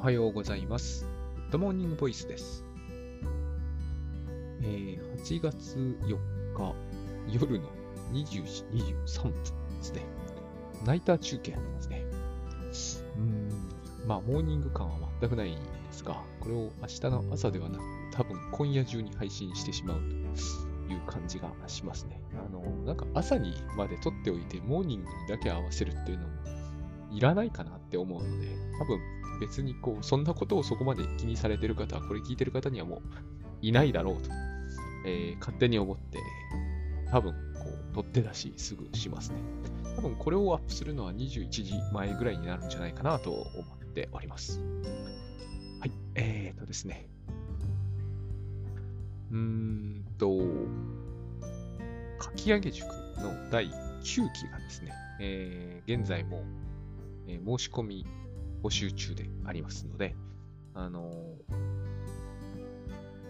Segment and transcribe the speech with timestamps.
[0.00, 1.06] おはようございます。
[1.36, 2.64] Good Morning Voice です。
[4.62, 6.16] えー8月4
[6.56, 6.74] 日
[7.30, 7.68] 夜の
[8.10, 8.64] 20時
[9.04, 9.44] 23分で
[9.82, 10.00] すね。
[10.86, 12.04] ナイター中継やってますね。
[13.18, 13.48] うん、
[14.06, 17.82] まあ、モーニング感は全くないんですが、これを明日の朝ではなく、
[18.14, 22.18] 多分今夜中に配信してしまうという感じがしますね。
[22.42, 26.59] あの、なんか朝にまで撮っておいて、モーニングにだけ合わせるっていうのも
[27.10, 29.00] いらないかなって思うので、多分
[29.40, 33.00] 別にこう、そんなことをそこまで気にされてる方は、これ聞いてる方にはもう
[33.62, 34.30] いないだろうと、
[35.06, 36.18] えー勝手に思って、
[37.10, 39.38] 多分こう、取って出しすぐしますね。
[39.96, 44.60] 多分これをアップするのは21時前ぐらいになるんじゃないかなと思っております。
[45.80, 47.08] はい、えーとですね。
[49.30, 50.38] うーんと、
[52.18, 53.72] かき上げ塾の第9
[54.02, 56.44] 期がですね、えー現在も、
[57.30, 58.06] えー申し込み
[58.62, 60.14] 募集中でありますので、
[60.74, 61.10] あの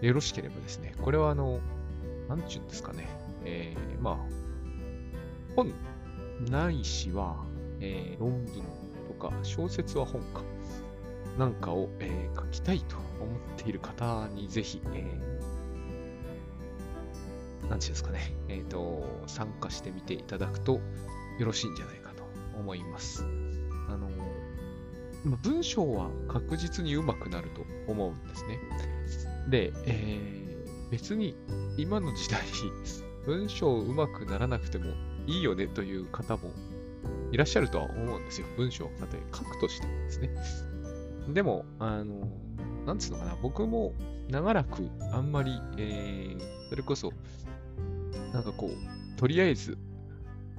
[0.01, 1.61] ーよろしければですね、これはあの、
[2.27, 3.07] なんちゅうんですかね、
[3.45, 4.17] えーまあ、
[5.55, 5.75] 本
[6.51, 7.45] ないしは、
[7.81, 8.63] えー論文
[9.09, 10.43] とか小説は本か、
[11.39, 20.81] なんかを、えー書きたいと思っている方にぜひ、えーなんていうんですかね、えっ、と、参加してみていただくと
[21.39, 22.25] よろしいんじゃないかと
[22.59, 23.25] 思います。
[23.93, 24.09] あの、
[25.43, 28.59] 文章は確実に上手くなると思うんですね。
[29.49, 30.41] で、えー
[30.91, 31.37] 別に
[31.77, 32.41] 今の時代、
[33.25, 34.87] 文章上手くならなくても
[35.29, 36.51] いいよねという方も
[37.31, 38.47] いらっしゃるとは思うんですよ。
[38.57, 40.31] 文章をたとえ書くとしてもですね。
[41.33, 42.29] でも、あの、
[42.87, 43.95] なんつうのかな、僕も
[44.29, 47.13] 長らくあんまり、えーそれこそ、
[48.33, 49.79] なんかこう、とりあえず、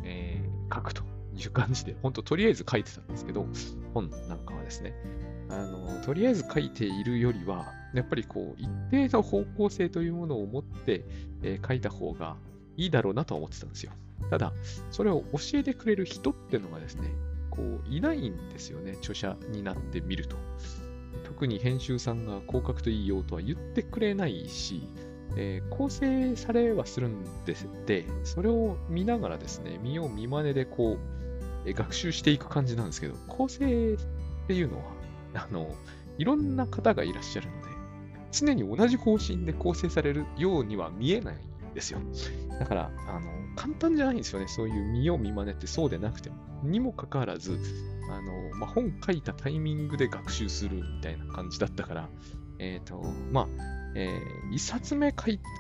[0.04, 1.04] えー書くと
[1.42, 3.48] いう感じで、本当とりあえず書いてたんですけど、
[3.94, 4.94] 本なんかはですね、
[5.50, 11.06] あの、とりあえず書いているよりは、やっぱりこう、一定の方向性というものを持って、
[11.44, 12.38] えー書いた方が
[12.78, 13.92] いいだろうなとは思ってたんですよ。
[14.30, 14.54] ただ、
[14.92, 17.10] それを教えてくれる人っていうのがですね、
[17.50, 20.38] こう、いないんですよね、著者になってみると。
[21.26, 24.88] 特に編集さんがこう書くといいよとは言ってくれないし、
[25.36, 31.21] えー構成されはするんですで、それを見ながらですね、見よう見まねでこう、
[31.66, 33.98] 学習していく感じなんですけど、構成っ
[34.48, 34.84] ていうのは、
[35.34, 35.70] あの、
[36.18, 37.68] いろんな方がいらっしゃるので、
[38.32, 42.00] 常に同じ方針で構成されるようには見えないんですよ。
[42.60, 44.48] だから、あの、簡単じゃないんですよね。
[44.48, 46.36] そういう見よう見まねってそうでなくても。
[46.64, 47.58] にもかかわらず、
[48.10, 52.10] あの、まあ、本書いたタイミングで学習するみたいな感じだったから、
[52.62, 53.02] えっ、と、
[53.32, 53.48] まあ、
[53.96, 55.16] えー1冊目書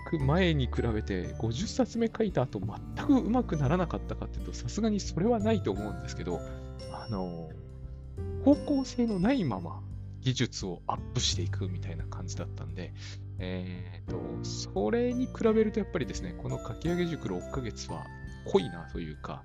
[0.09, 6.39] く前に比べて50冊目書いた後全く上手くならなかったかっていうとさすがにそれはないと思うんですけど
[6.91, 7.49] あの
[8.43, 9.81] 方向性のないまま
[10.19, 12.93] 技術をアップしていくみたいな感じだったんで、
[13.39, 18.05] えっ、と、それに比べるとやっぱりですね、この書き上げ塾6ヶ月は
[18.45, 19.41] 濃いなというか、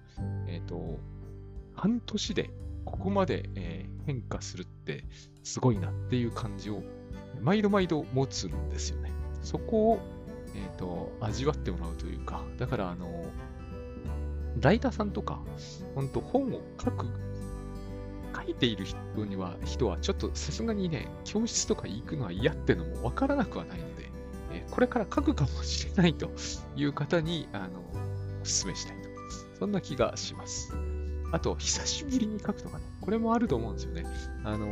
[0.46, 0.98] えっ、と、
[1.74, 2.50] 半年で
[2.84, 5.04] ここまで、えー変化するって
[5.42, 6.82] すごいなっていう感じを
[7.40, 9.12] 毎度毎度持つんですよね。
[9.42, 10.00] そこを、
[10.54, 13.24] えっ、と、味わってもらうというか、だからあの、
[14.60, 15.40] ライターさんとか、
[15.94, 17.06] 本当本を書く
[18.34, 24.10] 書いている人には、人はちょっとさすがにね、教室とか行くのは嫌ってのもわからなくはないので、
[24.52, 26.30] えこれから書くかもしれないと
[26.76, 27.92] いう方に、あの、お
[28.44, 29.08] 勧めしたいと。
[29.58, 30.72] そんな気がします。
[31.32, 34.06] あと、久しぶりに書くとかね、これもあると思うんですよね。
[34.44, 34.66] あの、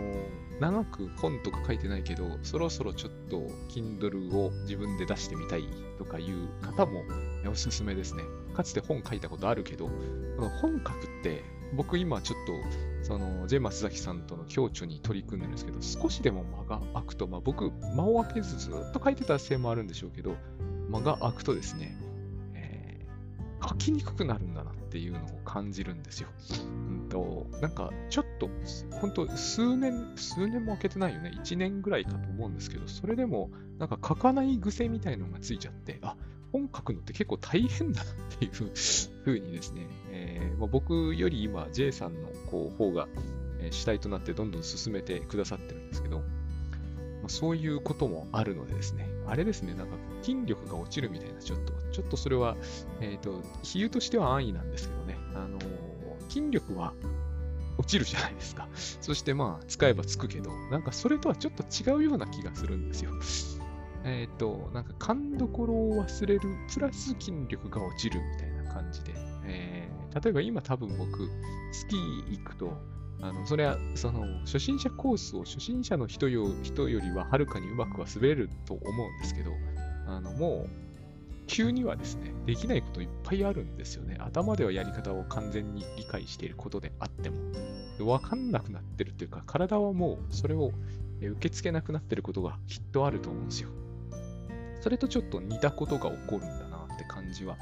[0.60, 3.38] 長く本とか書いてないけど、そろそろちょっと
[3.68, 5.64] Kindle を自分で出してみたい
[5.98, 7.02] とかいう方も
[7.50, 8.22] おすすめですね。
[8.54, 9.88] かつて本書いたことあるけど、
[10.60, 11.42] 本書くって、
[11.76, 12.52] 僕今ちょっと
[13.04, 20.36] その、J 松崎さんとの共著に取り組んでるんですけど、少しでも間が空くと、まあ僕、間を空けずずっと書いてたせいもあるんでしょうけど、
[20.88, 21.98] 間が空くとですね、
[22.54, 23.14] えー
[23.66, 26.28] 書きにくくなるんだなっていうのを感じるんですよ。
[26.64, 28.50] うんと、なんか、ちょっと、
[28.90, 31.30] 本当数年、数年も空けてないよね。
[31.36, 36.16] 1年ぐらいかと思うんですけど、それでも、なんか書かない癖みたいのがついちゃって、あ、
[36.50, 38.52] 本書くのって結構大変だなっていう
[39.24, 43.06] ふうにですね、えーまあ、僕より今 J さんのこう方が、
[43.70, 46.24] 主体となってどんどん進めてくださってるんですけど、ま
[47.26, 52.56] あ、そういうこともあるのでですね、あれですね、なんか筋力が落ちるみたいな、ちょっと、ちょっとそれは、
[53.00, 55.94] えっ、と、比喩としては安易なんですけどね、あのー
[56.34, 56.92] 筋力は
[57.84, 58.66] 落ちるじゃないですか。
[58.74, 63.12] そしてまあ、使えばつくけど、なんかそれとはちょっと違うような気がするんですよ。
[64.04, 66.40] えっ、と、なんか勘どころを忘れる、
[66.72, 69.12] プラス筋力が落ちるみたいな感じで、
[69.44, 71.28] えー例えば今多分僕、
[71.72, 72.72] スキー行くと、
[73.20, 79.50] あの、それは、その、初心者コースを初心者の人よ人よりははるかにうまくは滑れると思うんですけど、
[80.06, 80.83] あの、もう、
[81.46, 84.16] 急にはですね、できないこといっぱいあるんですよね。
[84.18, 87.36] 頭ではやり方を完全に理解していることであっても、
[88.00, 90.72] わかんなくなってるっていうか、体はもうそれを
[91.20, 93.70] 受け付けなくなってることがきっとあると思うんですよ。
[94.80, 97.56] それとちょっと似たことが起こるんだなって感じは、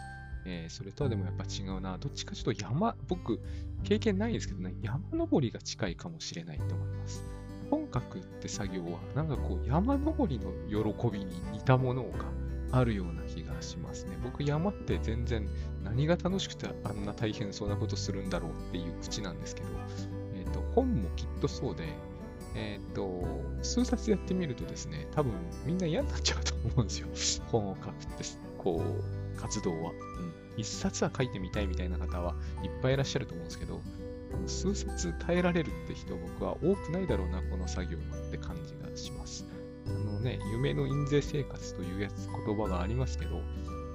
[0.44, 1.98] えー、それとはでもやっぱ違うな。
[1.98, 3.40] どっちかちょっと山、僕、
[3.84, 7.24] 経験ないんですけどね、山登りが近いかもしれないと思います。
[7.70, 12.24] 本格って作業は、なんかこう、山登りの喜びに似たものが
[12.72, 14.18] あるような気がしますね。
[14.22, 15.48] 僕、山って全然
[15.82, 19.68] 何が楽しくてあんな大変そうなことするんだろうっていう口なんですけど、
[20.34, 21.84] えっ、ー、と、本もきっとそうで、
[22.54, 23.24] えっ、ー、と、
[23.62, 25.32] 数冊やってみるとですね、多分
[25.64, 27.44] みんな嫌になっちゃうと思うんですよ。
[27.50, 28.24] 本を書くって、
[28.58, 28.82] こ
[29.36, 29.90] う、活動は。
[29.90, 30.32] うん。
[30.56, 33.80] 一冊は書いてみたいみたいな方はいっぱいいらっしゃると思うんですけど、
[34.46, 39.46] 数冊耐えられるって人僕は多くないだろうな、この作業はって感じがします。
[39.86, 43.40] あのね、夢の印税生活というやつ、言葉がありますけど、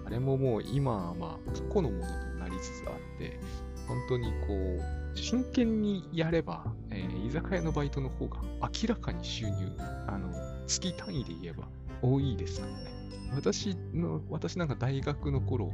[0.05, 2.07] あれももう今はまあ過去のものと
[2.39, 3.39] なりつつあって、
[3.87, 9.71] 本当にこう、真剣にやれば、えー、居酒屋のバイトの方が明らかに収入、
[10.07, 10.29] あの、
[10.67, 11.67] 月単位で言えば
[12.01, 12.97] 多いですからね。
[13.35, 15.71] 私の、私なんか大学の頃、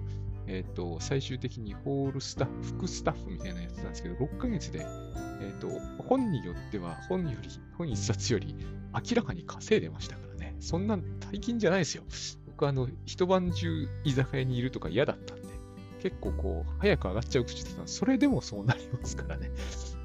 [0.48, 4.86] えっ、ー、と、最終的にホールスタッフ、副スタッフみたいなやつなんですけど、6ヶ月で、
[5.42, 5.70] えっ、と、
[6.04, 8.56] 本によっては、本より、本一冊より
[8.94, 10.56] 明らかに稼いでましたからね。
[10.60, 10.98] そんな
[11.32, 12.04] 大金じゃないですよ。
[12.48, 15.48] 僕あの、一晩中居酒屋にいるとか嫌だったんで、
[16.02, 19.52] 結構こう、早く上がっちゃう口だったそれでもそうなりますからね。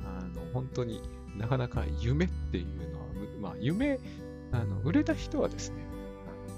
[0.04, 1.02] あの、本当に
[1.36, 3.06] なかなか夢っていうのは、
[3.40, 3.98] まあ、夢、
[4.52, 5.87] あの、売れた人はですね、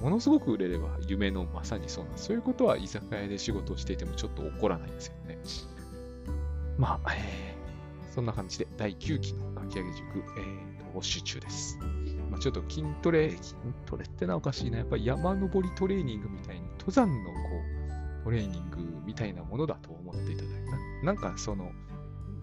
[0.00, 2.16] ものすごく売れれば夢のまさにそうな。
[2.16, 5.38] そういうことは居酒屋で仕事をしていてもちょっと起こらないですよね。
[6.78, 11.78] まあ、えー、そんな感じで第9期のかき上げ塾、えー、募集中です。
[12.30, 13.54] まあ、ちょっと筋トレ、筋
[13.84, 14.78] トレってのはおかしいな。
[14.78, 17.32] やっぱり山登りトレーニングみたいに、登山のこ
[18.20, 20.52] う、トレーニングみたいなものだと思っていただい
[21.02, 21.06] た。
[21.06, 21.72] なんかその、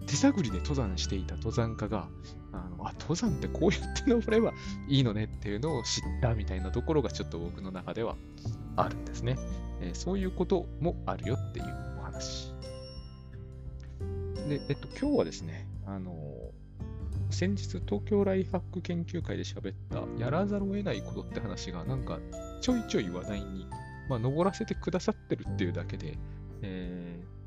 [0.08, 2.08] 手探りで登山していた登山家が、
[2.52, 4.52] あのあ登山ってこうやって登れば
[4.88, 8.16] いいのねっていうのを知ったみたいなところがちょっと僕の中では
[8.76, 9.36] あるんですね。
[9.80, 11.66] えー、そういうこともあるよっていう
[12.00, 12.52] お話。
[14.48, 22.18] で、えっと、今日はですね、あのー、先日東京ライフハック研究会で喋ったやらざるを得ないことって話がなんか
[22.62, 23.66] ちょいちょい話題に、
[24.08, 26.18] まあ、登らせてくださってるっていうだけで、
[26.62, 27.37] えー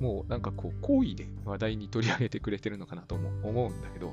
[0.00, 4.12] もうなんかこう、好意で話題に取り上げてくれてるのかなとも思うんだけど、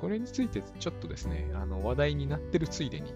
[0.00, 3.12] これについてちょっとですね、あの話題になってるついでに、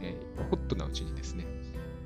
[0.00, 1.46] えー、ホットなうちにですね、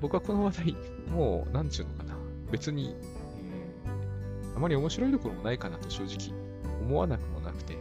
[0.00, 0.76] 僕はこの話題、
[1.11, 2.14] もう、なんちゅうのかな、
[2.50, 6.37] 別に、えー、あまり面白いところもないかなと正直
[6.81, 7.76] 思わなくもなくて、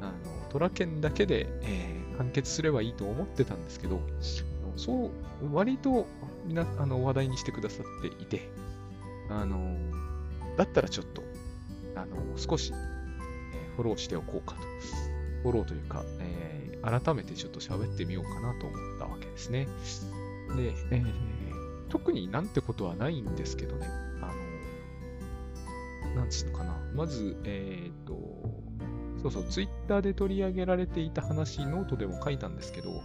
[0.00, 0.12] あの、
[0.48, 4.00] トラケンだけで、えー、完結すればいいと思ってたんですけど、
[4.76, 5.10] そう、
[5.52, 6.06] 割と
[6.46, 8.48] みなあの話題にしてくださっていて、
[9.28, 9.76] あの、
[10.58, 11.22] だったらちょっと、
[11.94, 14.60] あの、少し、え、フォローしておこうかと。
[15.44, 19.68] フォローというか、えー、改めてちょっと喋ってみようかなと思ったわけですね。
[20.56, 23.86] で、えー、特になんてことはないんですけどね、
[24.20, 24.32] あ
[26.08, 26.76] の、なんつうのかな。
[26.92, 28.14] まず、えっ、と、
[29.22, 33.00] そうそう、ツイッターで取り上げられていた話、ノートでも書いたんですけど、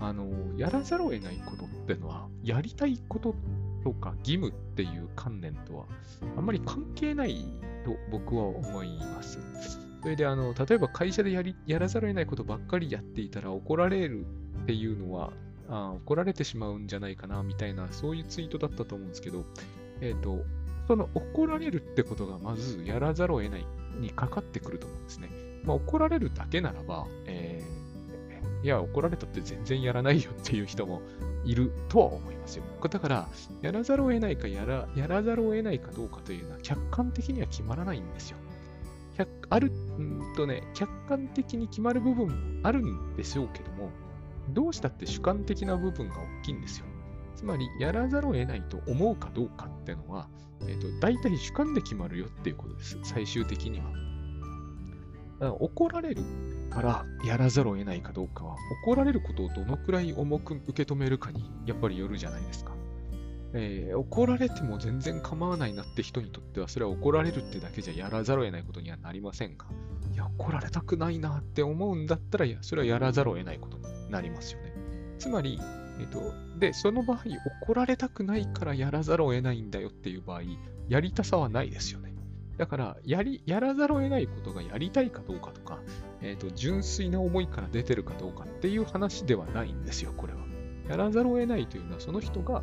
[0.00, 3.36] あの、やらざるを得ないことってのは、やりたいこと
[3.82, 5.86] とか義務っていう観念とは
[6.36, 7.44] あんまり関係ない
[7.84, 9.38] と僕は思います。
[10.02, 14.24] それであの、例えば会社でやりやらざるを得ないことばっかりやっていたら怒られる
[14.62, 15.32] っていうのは
[15.68, 19.44] あ怒られてしまうんじゃないかなみたいなそういうツイートだったと思うんですけど、
[20.00, 20.44] えっ、ー、と、
[20.88, 23.66] その怒られるってことがまずやらざるを得ない
[23.98, 25.28] にかかってくると思うんですね。
[25.64, 27.79] まあ、怒られるだけならば、えー、
[28.62, 31.00] いや、怒られたって全然やらないよっていう人も
[31.44, 32.64] いるとは思いますよ。
[32.88, 33.28] だから、
[33.62, 38.36] やらざるを得ないかやら、やらざるを得ないかどうかというのは客観的には決まらないんですよ。
[39.50, 43.90] ある、んとね、客観的に決まる部分もあるんでしょうけども、
[44.50, 46.86] どうしたって主観的な部分が大きいんですよ。
[47.36, 50.28] つまり、やらざるを得ないと思うかどうかっていうのは、
[50.62, 52.98] えっ、ー、と、大体主観で決まるよっていうことです。
[53.02, 53.86] 最終的には。
[55.58, 56.22] 怒られる
[56.70, 62.74] からやらざるを得ないかどうかは、怒られることをどのくらい重く受け止めるかにやっぱりよるじゃないですか。
[63.52, 69.66] えー、怒られても全然構わないなって人にとっては、それは怒られるってだけじゃやらざるを得ないことにはなりませんが、
[70.12, 74.72] いや、怒られたくないなって思うんだったら、いや、それはやらざるを得ないことになりますよね。
[75.18, 75.60] つまり、
[75.98, 77.22] えっ、ー、と、で、その場合、
[77.64, 80.42] 怒られたくないからやらざるを得ないんだよっていう場合、
[80.88, 82.09] やりたさはないですよね。
[82.60, 85.80] だからやり、やらざるを得ないことがやりたいかどうかとか、
[86.20, 90.40] えっ、ー、と、純粋な思いから出てるかどうかっていう話ではないんですよ、これは。
[90.86, 92.62] やらざるを得ないというのは、その人が、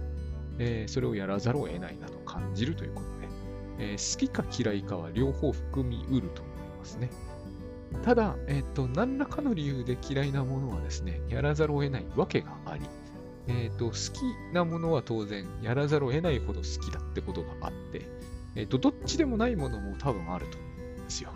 [0.60, 3.28] えー、それをやらざるを得ないなと感じるということで、
[3.80, 7.10] えー、好きか嫌いかは両方含みうると思いますね。
[8.04, 12.84] ただ、えっ、と、何らかの理由で嫌いなものはですね、やらざるを得ないわけがあり、
[13.48, 14.22] えっ、と、好き
[14.54, 18.17] なものは当然、やらざるを得ないほど好きだってことがあって、
[18.58, 21.32] えっ、と、どっちでもないものも多分あると思うんですよ。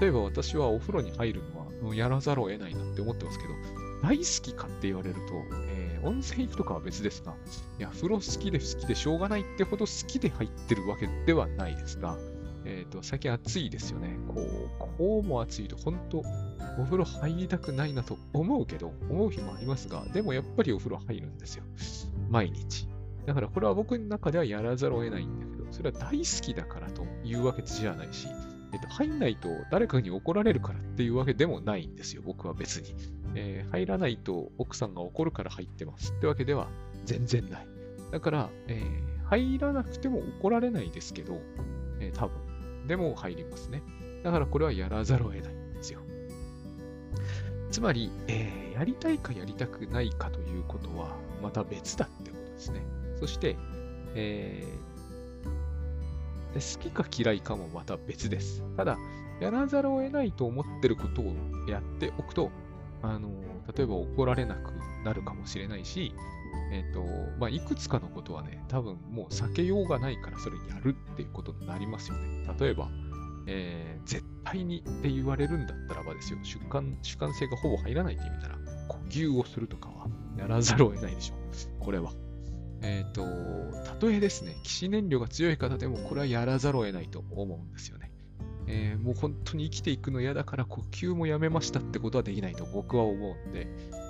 [0.00, 1.42] 例えば私はお風呂に入る
[1.82, 3.54] のはやらざるを得ないなって思ってますけど、
[4.02, 5.20] 大好きかって言われると、
[5.68, 7.34] えー、温泉行くとかは別ですが、
[7.78, 12.16] いや、風呂好きで好きでしょうがないってほど好きで入ってるわけではないですが、
[12.64, 14.16] えっ、ー、と、最近暑いですよね。
[14.26, 16.18] こう、こうも暑いと、本当
[16.78, 21.64] お風呂入りたくないなと思うけど、思う日もありますが、でもやっぱりお風呂入るんですよ。
[22.30, 22.88] 毎日。
[23.26, 28.28] だからこれは僕の中ではやらざるを得ないんだけど、それは大好きだからというわけじゃないし、
[28.72, 32.94] えっと、入んないと誰かに怒られるからっていうわけでもないんですよ、僕は別に。
[33.34, 36.68] えー、入らないと奥さんが怒るから入ってますってわけでは
[37.04, 37.66] 全然ない。
[38.10, 41.40] だから、えー、入らなくても怒られないですけど、
[42.00, 42.86] えー、多分。
[42.86, 43.82] でも入りますね。
[44.22, 46.00] だからこれはやらざるを得ないんですよ。
[47.70, 52.82] つまり、えー、やりたいかやりたくないかということはまた別だってことですね。
[53.18, 53.56] そして、
[54.14, 54.91] えー、
[56.52, 58.62] で好きか嫌いかもまた別です。
[58.76, 58.98] ただ、
[59.40, 61.34] やらざるを得ないと思ってることを
[61.68, 62.50] やっておくと、
[63.02, 63.28] あの
[63.76, 64.72] 例えば怒られなく
[65.04, 66.14] なるかもしれないし、
[66.72, 67.02] えっ、ー、と、
[67.38, 72.46] まあ、いくつかのことはね、多分もう避けようがないからそれやるっていうことになりますよね。
[72.58, 72.88] 例えば、
[73.46, 80.06] えー、絶対にって言われるんだったらばですよ、主観主観性がほぼ入らないって意味なら、呼吸をするとかは
[80.38, 81.84] やらざるを得ないでしょう。
[81.84, 82.12] これは。
[82.82, 83.24] えっ、ー、と、
[83.84, 88.10] たとえですね、騎士燃料が強い方でもこれはやらざるを得ないと思うんですよね。
[88.66, 93.66] えー、もう本当に生きていくの嫌だから呼吸もやめましたってことはできないと僕は思うんで、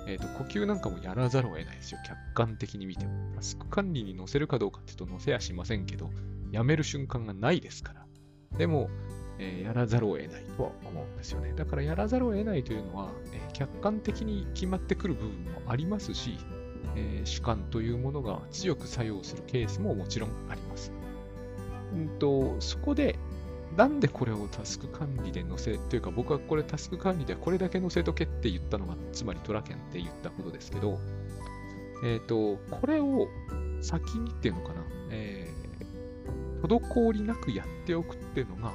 [0.07, 1.99] えっ、ー、と、呼吸なんかもやらざるを得ないですよ。
[2.05, 3.11] 客観的に見ても。
[3.35, 6.11] タスク管理に載せるかどうかって言うと載せやしませんけど、
[6.51, 8.05] やめる瞬間がないですから。
[8.57, 8.89] でも、
[9.39, 11.53] えー、やらざるを得ないとは思うんですよね。
[11.53, 16.37] だからやらざるを得ないというのは、えー、客観的に決まってくる部分もありますし、
[16.95, 20.91] えー、主観というものが強く作用するケースももちろんあります。
[21.93, 23.17] うんと、そこで、
[23.77, 30.99] なんでこれをタスク管理で載せ、というか僕はこれタスク管理ではこれだけ載せとけって言ったのが、つまりトラケンって言ったことですけど、
[32.03, 33.27] えっ、ー、と、これを
[33.81, 38.73] 先にっていうのかな、えー、滞りなくやっておくっていうのが、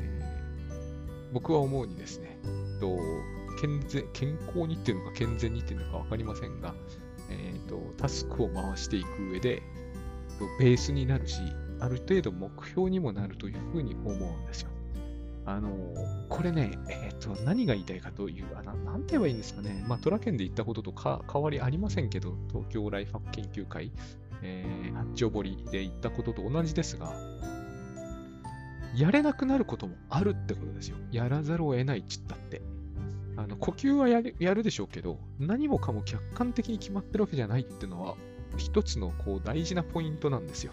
[0.00, 2.38] えー、僕は思うにですね、
[2.80, 2.98] と
[3.60, 6.74] 健全健康にっていうのか健全にっていうのか分かりませんが、
[7.30, 9.62] えーと、タスクを回していく上で、
[10.58, 11.40] ベースになるし、
[11.80, 14.70] ある程度目標にもなるというふうに思うんですよ。
[15.48, 15.70] あの
[16.28, 19.84] これね、えっ、ー、と、何が言いたいかという、あななんて言えばいいんですかね。
[19.86, 23.92] まあ、トラ県で言ったこととか変わりありませんけど、東京ライフハック研究会、
[24.42, 27.14] えー、八丁堀で言ったことと同じですが、
[28.96, 30.96] やれなくなることもあるってことですよ。
[31.12, 32.62] やらざるを得ないっちったって。
[33.36, 38.16] あの呼吸はやるでしょうけど、何もかも客観的に決まってるわけじゃないっていうのは、
[38.56, 40.72] 一つのこう大事なポイントなんですよ。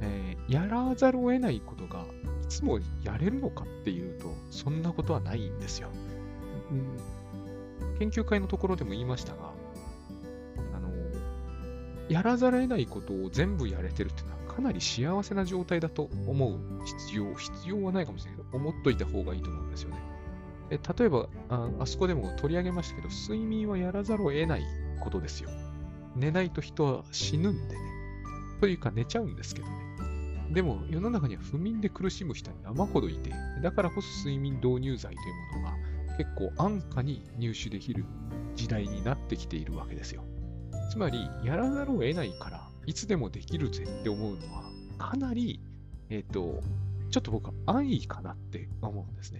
[0.00, 2.04] えー、やらざるを得ないことが、
[2.42, 5.88] いつもやれるのかっていうと、そんなことはないんですよ。
[6.70, 9.52] うん、研究会のところでも言いましたが、
[10.74, 10.90] あの、
[12.08, 20.13] やらざるを得ないことを全部やれてるっていうのは、かなり幸せな状態だと思う必要、必要はないかもしれないけど、思っといた方がいいと思うんですよね。
[20.74, 24.64] え例えばあ、あそこでも取り上げましたけど、睡眠はやらざるを得ない
[25.00, 25.50] ことですよ。
[26.16, 27.80] 寝ないと人は死ぬんでね。
[28.60, 29.74] というか寝ちゃうんですけどね。
[30.52, 33.30] でも世の中には不眠で苦しむ人は山ほどいて、
[33.62, 35.76] だからこそ睡眠導入剤というものが
[36.16, 38.04] 結構安価に入手できる
[38.54, 40.24] 時代になってきているわけですよ。
[40.90, 44.64] つまり、やらざるを得ないから、いつでもできるぜって思うのは、
[44.98, 45.60] かなり、
[46.08, 46.60] えっ、ー、と、
[47.14, 49.38] ちょっと僕は安易かなって思うんですね。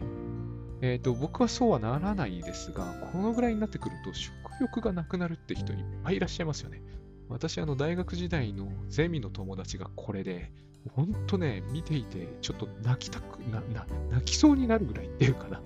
[0.81, 6.81] えっ、ー、と、僕はそうはならないですが、このぐらいになってくると食欲がなくなるって人いっぱいいらっしゃいますよね。
[7.29, 10.53] 私、あの、大学時代のゼミの友達がこれで、
[10.93, 15.61] ほんとね、見ていて、ちょっと泣きたくな、な、泣きそうになるぐらいっていうかな。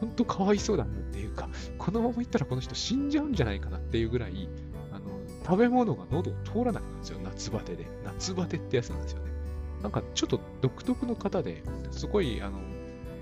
[0.00, 4.50] ほんとかわいそうだなっていうか、このままいったらこの人死んじゃうんじゃないかなっていうぐらい、
[4.92, 5.06] あの、
[5.46, 7.86] 食べ物が喉を通らなくなるんですよ、夏バテで。
[8.04, 9.33] 夏バテってやつなんですよね。
[9.84, 12.58] なんかちょっと独特の方ですごいあの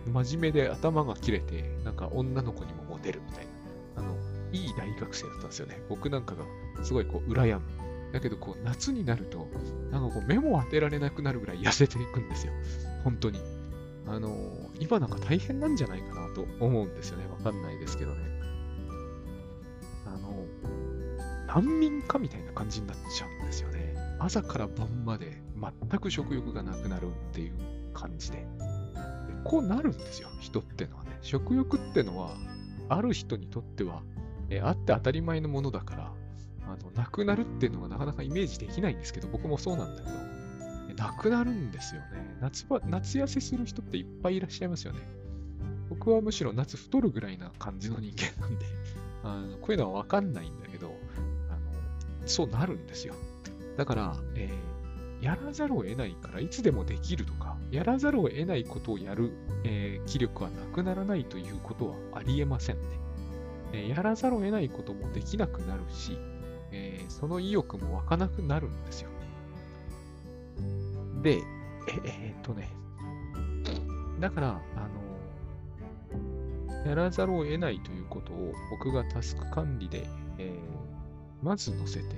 [0.06, 3.46] 真面目で頭が切れて、なんか女の子にもモテるみたい
[3.96, 4.16] な、あの、
[4.52, 5.80] いい大学生だったんですよね。
[5.88, 6.44] 僕なんかが
[6.84, 7.62] すごいこう羨む。
[8.12, 9.48] だけどこう夏になると、
[9.90, 12.52] なんかこう目も当てられなくなるぐらい痩せていくんですよ。
[13.04, 13.40] 本当に。
[14.06, 14.36] あの、
[14.80, 17.24] 今なんか大変なんじゃないかなと思うんですよね。
[17.26, 18.18] わかんないですけどね。
[20.06, 20.46] あの、
[21.46, 23.94] 難民かみたいな感じになっちゃうんですよね。
[24.18, 25.42] 朝から晩まで
[25.80, 27.52] 全く食欲がなくなるっていう
[27.94, 28.38] 感じで。
[28.38, 28.44] で
[29.44, 31.18] こうなるんですよ、人ってのはね。
[31.20, 32.36] 食欲ってのは、
[32.88, 34.02] ある人にとっては、
[34.50, 36.12] えあって当たり前のものだから、
[36.66, 40.32] あの、なくなるっていうのがなかなかイメージできないんですけど、僕もそうなんだけど、
[40.94, 42.36] なくなるんですよね。
[42.40, 45.00] 夏場、夏痩せする人っていっぱいいらっしゃいますよね。
[45.88, 48.66] 僕はむしろ夏太るぐらいな感じの人間なんで、
[49.24, 50.94] あのこういうのはわかんないんだけど、
[51.50, 53.14] あのそうなるんですよ。
[53.76, 54.71] だから、えー、
[55.22, 59.30] やらざるを得ないからいつでもできるとか、やらざるを得ないことをやる、
[59.64, 62.82] えー、気力はなくならないということはありえませんね。
[63.72, 66.18] えー、やらざるを得ないこともできなくなるし、
[66.72, 69.10] えその意欲も湧かなくなるんですよ。
[71.22, 71.42] で、え、
[72.04, 72.68] えー、っとね、
[74.18, 74.88] だから、あ
[76.82, 80.04] の、やらざるを得ないということを僕がタスク管理で、
[80.38, 82.16] えー、まず載せて、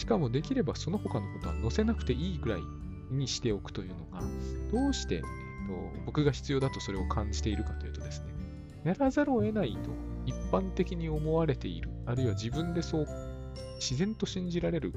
[0.00, 2.62] しかもできればその他のことは載せなくていいぐらい
[3.10, 4.22] にしておくというのが、
[4.72, 8.32] どうして、えーと、僕が必要だとそれを感じているかというとですね、
[8.84, 9.90] やらざるを得ないと
[10.24, 13.06] 一般的に思われている、あるいは自分でそう
[13.76, 14.94] 自然と信じられる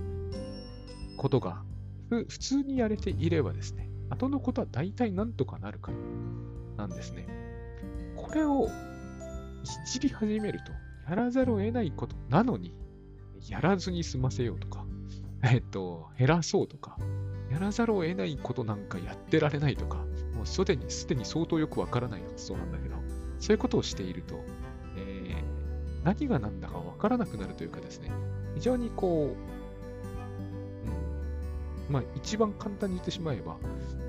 [1.17, 1.63] ことが
[2.09, 5.91] 普通にやれていればですね、後のことは大体なんとかなるか
[6.77, 7.27] らなんですね。
[8.15, 8.69] これをい
[9.89, 10.71] じり始めると、
[11.09, 12.73] やらざるを得ないことなのに、
[13.49, 14.82] やらずに済ませようとか、
[15.51, 16.97] えっと、減らそうとか、
[17.51, 19.97] やらざるを得ないことなんかやってられないとか、
[20.33, 22.95] もうすでに、すでに相当よくわからない発想なんだけど、
[23.39, 24.35] そういうことをしていると、
[24.95, 28.09] えー、何が何だかわからなくなるというかですね、
[28.55, 29.35] 非常にこ
[31.89, 33.57] う、まあ、一番簡単に言ってしまえば、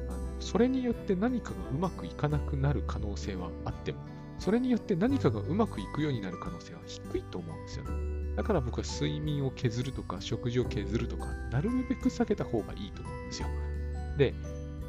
[0.08, 3.98] あのそれによって何かがうまくいかなくなる可能性はあっても、
[4.44, 8.36] それによって何かがうまくいくようになる可能性は低いと思うんですよね。
[8.36, 13.48] だから僕は睡眠を削るとか、食事を削るとか、なるべく避けた方がいいと思うんですよ。
[14.18, 14.34] で、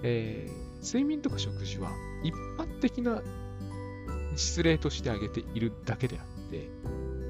[0.03, 1.89] えー、睡眠とか食事は
[2.21, 3.21] 一般的な
[4.36, 6.69] 失礼として挙げているだけであって、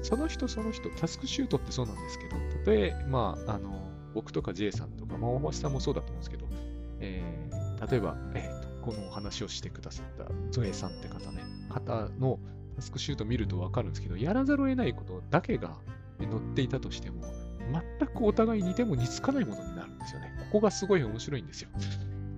[0.02, 6.46] その人その人、タスクシュートってそうなんですけど、たとえ、まあ、あの、僕とか J さんとか、まあ、大橋さんもそうだと思うんですけど、
[6.98, 12.38] えー、例えば、えーと、このお話をしてくださったゾエさんって方ね、方の
[12.76, 15.78] タスクシュート見るとわかるんですけど、やらざるを得ないことだけが
[16.18, 17.22] 載っていたとしても、
[17.98, 20.32] 全くお互い似ても似つかないものになるんですよね。
[20.38, 21.70] ここがすごい面白いんですよ。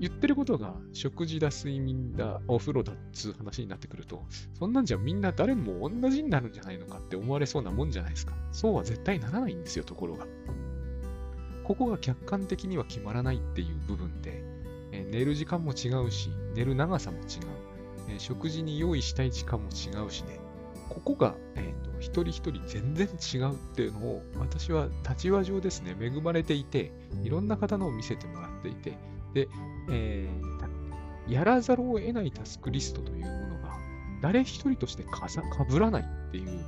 [0.00, 4.24] 言ってることが食事だ、睡眠だ、お風呂だっつう話になってくると、
[4.58, 8.34] そんなんじゃみんな誰も同じになるんじゃないのかって思われそうなもんじゃないですか。
[8.52, 10.26] そうは絶対ならないんですよ、ところが。
[11.64, 14.42] ここが客観的には決まらないっていう部分で、
[14.92, 17.24] え、寝る時間も違うし、寝る長さも違う、
[18.08, 20.40] え、食事に用意したい時間も違うしね、
[20.88, 26.92] ここが、えーと、一人一人全然違うっていうのを私は立場上ですね、恵まれていて、
[27.22, 28.98] いろんな方のを見せてもらっていて、
[29.34, 29.48] で、
[29.90, 33.76] えー、やらざるを得ないタスクリストというものが
[34.22, 36.64] 誰一人としてかさかぶらないっていう、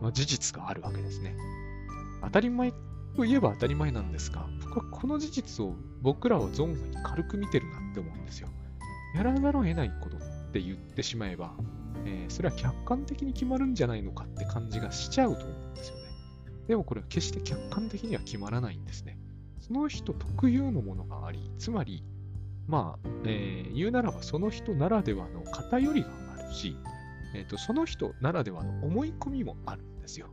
[0.00, 1.36] まあ、事実があるわけですね。
[2.22, 2.72] 当たり前
[3.16, 8.48] といえば当たり前なんですが、僕はこの事実を僕らは存外に軽く見てるなって思うんですよ。
[9.14, 10.16] やらざるを得ないこと
[10.52, 11.54] って言ってしまえば、
[12.04, 16.02] えー、それは客観的に決まるんじゃないのかって感じがしちゃうと思うんですよね。
[16.68, 19.18] でもこれは決して客観的には決まらないんですね。
[19.60, 22.04] その人特有のものがあり、つまり、
[22.66, 26.76] まあ、えー、言うならばその人ならではの偏りがあるし、
[27.34, 30.28] えーと、その人ならではの思い込みもあるんですよ。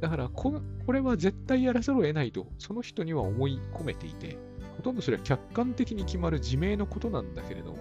[0.00, 4.38] だからこ、これは絶対やらざるを得ないと、その人には思い込めていて、
[4.76, 7.78] ほとんどそれは客観的に決まる自明のことなんだけれども、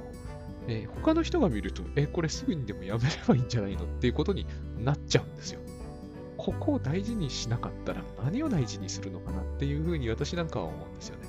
[0.67, 4.45] えー、他の人が見ると、えー、これすぐにでもやめればいいんじゃないのっていうことに
[4.80, 5.60] なっちゃうんですよ。
[6.38, 11.27] ここを大事にしなかったら何を大事にするのかなっていうふうに私なんかは思うんですよね。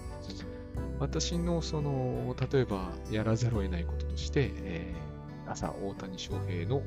[1.01, 6.85] 私のその、例えばやらざるを得ないこととして、えー、朝大谷翔平のこ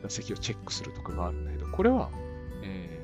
[0.00, 2.10] う打席をチェックするとかがあるんだけど、これは
[2.62, 3.00] え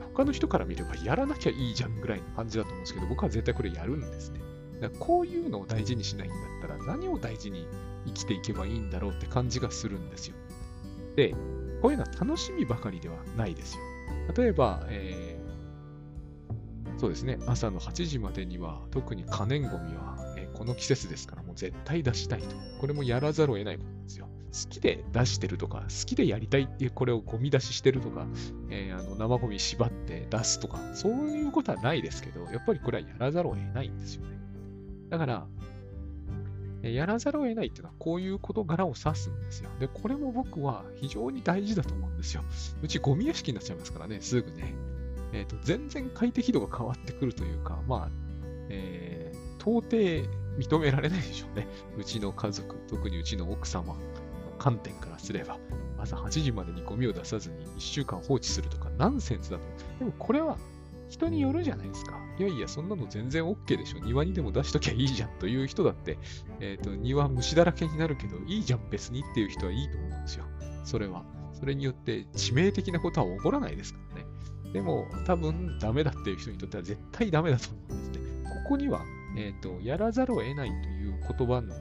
[0.00, 4.40] ー、他の人から見ればやらなきゃいいじゃんぐらいの感じだと思うんですけど、僕は絶対これやるんですね。
[4.88, 7.66] だこういうのを大事にしないんだったら、何を大事に
[8.06, 10.36] 生きていけばいいんだろうって感じがするんですよ。
[11.16, 11.34] で、
[11.82, 13.82] こういうのは楽しみばかりではないですよ。
[14.36, 22.56] 例えば、えー、そうですね、朝の8時までには、特に可燃ごみは、えー、この季節ですから、もう絶対出したいと。
[22.80, 24.28] これもやらざるを得ないことなんですよ。
[24.54, 28.26] 好きで出してるとか、好きでやりたいっていうこれをゴミ出ししてるとか、
[28.70, 34.43] えー、あの生ゴミ縛って出すとか、そういうことはないですけど、やっぱりこれはやらざるを得ないんですよね。
[35.14, 35.46] だから、
[36.90, 39.70] やらざるを得ないっていうのはこういう事柄を指すんですよ。
[39.78, 42.42] で、これも僕は非常に大事だと思うんですよ。
[42.82, 44.74] うちゴミ屋敷になっちゃいますからね、すぐね。
[45.32, 48.08] えっ、ー、と、全然快適度が変わってくるというか、まあ、
[48.68, 51.68] えー、到底認められないでしょうね。
[51.96, 53.96] うちの家族、特にうちの奥様の
[54.58, 55.58] 観点からすれば、
[55.98, 59.64] 朝8時までにゴミを出さずに1週間放置するとかナンセンスだと。
[60.00, 60.58] でもこれは
[61.08, 62.18] 人によるじゃないですか。
[62.38, 63.98] いやいや、そんなの全然 OK でしょ。
[63.98, 66.18] 庭にでも出しときゃいいじゃんという人だって、
[66.60, 70.44] えっ、ー、と、庭虫だらけになるけど、いいじゃん、別にっていう人はいいと思うんですよ。
[70.84, 71.24] それは。
[71.52, 74.26] それによって致命的なことは起こらないですからね。
[74.72, 78.44] でも、多分ダメだっていう人にとっては絶対ダメだと思うんですね。
[78.64, 79.02] ここには、
[79.36, 81.74] えっ、ー、と、やらざるを得ないという言葉の、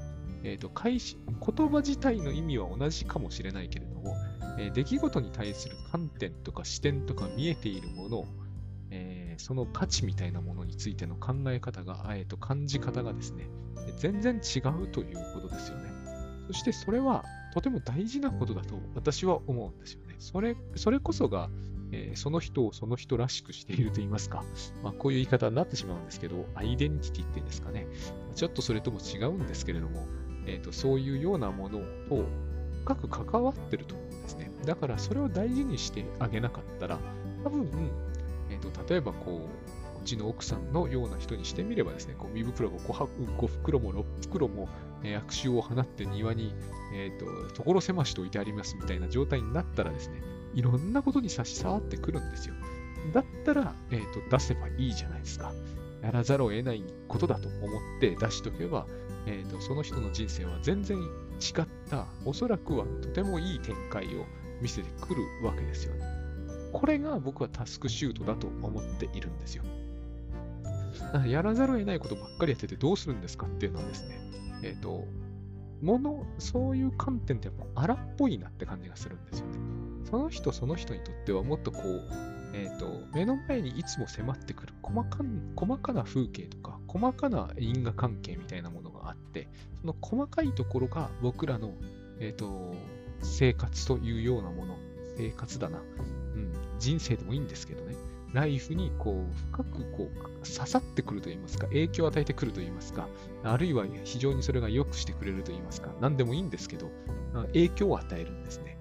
[0.43, 4.15] えっ、ー、と、開始、言葉自体の意味は同じかもしれないけれども、
[4.59, 8.27] え出来事に対する観点とか視点とか見えているものを
[8.95, 13.49] えー、その価値みたいなものについての考え方が、えー、と感じ方がですね、
[13.97, 15.91] 全然違うということですよね。
[16.47, 20.15] そしてそれはとても大事なことだと私は思うんですよね。
[20.19, 21.49] それそれこそが、
[21.91, 24.43] えー、その人をその人らしくしていると言いますか、
[24.83, 27.87] まあ、こういう言い方になってしまうんですけど、アイデンティティっていうんですかね。
[28.35, 30.05] ちょっとそれとも違うんですけれども、
[30.45, 31.79] えーと、そういうようなもの
[32.09, 32.25] と
[32.83, 34.51] 深く関わってると思うんですね。
[34.65, 36.99] だからそれを大事にしてあげなかったら、
[37.43, 37.69] 多分、
[38.71, 44.67] と、例えばこう、うちの奥さんのような人にしてみればですね、ゴミ袋が 5, 5袋も6袋も、
[45.03, 46.53] え、悪臭を放って庭に、
[46.93, 50.21] えーと、所狭しと置いてありますみたいな状態になったらですね、
[50.53, 52.55] いろんなことに差し障ってくるんですよ。
[53.13, 55.53] だったら、えーと、出せばいいじゃないですか。
[56.01, 58.85] やらざるを得ないことだと思って出しとけば、
[59.25, 64.25] えーとその人の人生は全然違った、おそらくはとてもいい展開を
[64.61, 66.22] 見せてくるわけですよね。
[66.73, 69.63] これが僕はタスクシュートだと思っているんですよ。
[71.27, 74.19] やらざるを得ないことばっかりやっててどうするんですかっていうのはですね、
[74.63, 75.05] えっ、ー、と、
[75.81, 79.57] もの、そういう観点ってやっぱ荒っぽいなって感じがするんですよね。
[80.09, 82.01] その人その人にとってはもっとこう、
[82.53, 85.19] えっ、ー、と、目の前にいつも迫ってくる細か
[85.55, 89.47] 細かな風景とか、細かな因果関係みたいなものがあって、
[89.81, 91.73] その細かいところが僕らの、
[92.19, 92.75] えっ、ー、と、
[93.21, 94.77] 生活というようなもの、
[95.17, 95.81] 生活だな。
[96.79, 97.95] 人生でもいいんですけどね、
[98.33, 103.07] ライフにこう深くこう刺さってくると言いますか、影響を与えてくると言いますか、
[103.43, 106.89] あるいは非常にそれが良くしてくれると言いますか、何でもいいんですけど、
[107.47, 108.77] 影響を与えるんですね。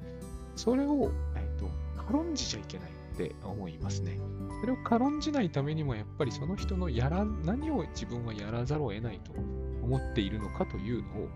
[0.56, 4.18] それを、えーと、軽んじちゃいけないって思いますね。
[4.60, 9.32] それを軽んじないためにも、やっぱりその人のやら、何を自分はやらざるを得ないと
[9.82, 11.28] 思っているのかというのを、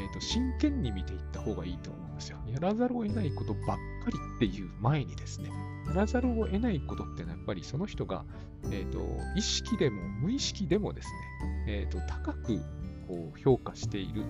[0.00, 2.38] えーと、真剣に見ていった方がいいと思うんですよ。
[2.48, 3.76] やらざるを得ないことばっか
[4.10, 5.50] りっていう前にですね、
[5.86, 8.24] やらざるを得ないことってのはやっぱりその人が、
[8.70, 9.00] えーと、
[9.36, 12.58] 意識でも無意識でもですね、えーと、高く
[13.06, 14.22] こう評価している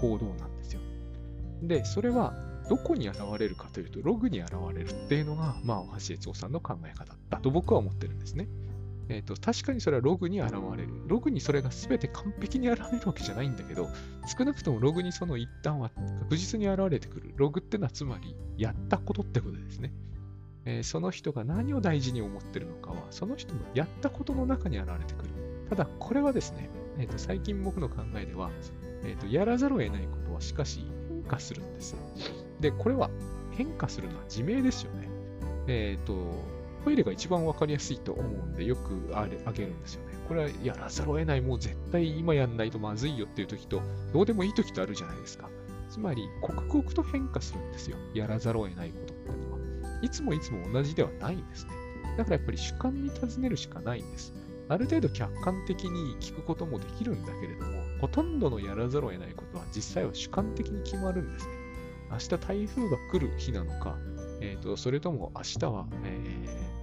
[0.00, 0.80] 行動なんですよ。
[1.62, 2.34] で、それは
[2.68, 8.48] どこに現れるかというと、ログに現れるっていうのが、まあ、橋悦夫さんの考え方だと僕は思ってるんですね。
[9.08, 10.88] えーと、確かにそれはログに現れる。
[11.06, 13.88] ログにそれが全て完璧に現れるわけじゃないんだけど、
[14.26, 15.90] 少なくともログにその一端は
[16.20, 17.32] 確実に現れてくる。
[17.36, 19.92] ログってのはつまり、やったことってことですね。
[20.66, 25.30] えー、その人が何を大事に思ってるのかは、その人のやったことの中に現れてくる。
[25.68, 28.50] ただ、これはですね、えーと、最近僕の考えでは、
[29.04, 31.96] えーと、やらざるを得ないことはしかし変化するんです。
[32.60, 33.10] で、これは
[33.52, 35.08] 変化するのは自明ですよね。
[35.66, 36.53] えっ、ー、と、
[36.84, 40.14] トイレが一番わかりやすいと思うんで、よくあれあげるんですよね。
[40.28, 45.48] これはやらざるを得ない、もう絶対今やんないとまずいよっていう時と、どうでもいい時とあるじゃないですか。
[45.88, 47.96] つまり、刻々と変化するんですよ。
[48.14, 49.58] やらざるを得ないことっていうのは。
[50.02, 51.72] いつもいつも同じではないんですね。
[52.16, 54.32] だからやっぱり主観に尋ねるしかないんです。
[54.68, 61.52] ある程度客観的に聞くこともできるんだけれども、ほとんどのやらざるを得ないことは実際は主観的に決まるんですね。
[62.10, 63.98] 明日台風が来る日なのか、
[64.40, 66.73] えーと、それとも明日は、えー、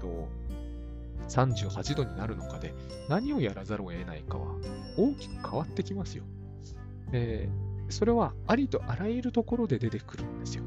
[1.32, 2.74] 38度になるのかで
[3.08, 4.56] 何をやらざるを得ないかは
[4.98, 6.24] 大きく変わってきますよ。
[7.14, 10.64] えー、それはありとあらゆるところで出てくるんですよ。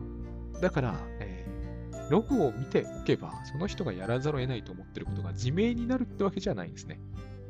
[0.61, 7.01] だから、えー、ログを見ておけば、その人がやらざるを得ないと思ってることが自明になるってわけじゃないんですね。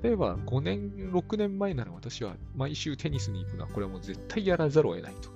[0.02, 5.30] 例えば5年、6年前なら私は毎週テニスに行くのはこれはもう絶対やらざるを得ないと。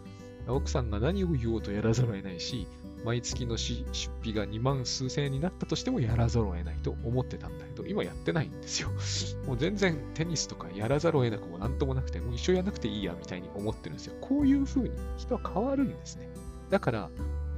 [0.53, 2.67] 奥さんが何を言おうとやらざるを得ないし、
[3.05, 3.85] 毎月の出
[4.21, 8.91] 費が2万数千円になったとしてもやらざるを得ないと思ってたんだけど、今やってないんですよ。
[9.47, 14.15] もう全然テニスとかやらざるを得なくもなんともなくて、もう一緒やらなくていいやみたいに思ってるんですよ。
[14.21, 16.29] こういう風に人は変わるんですね。
[16.71, 17.11] だから、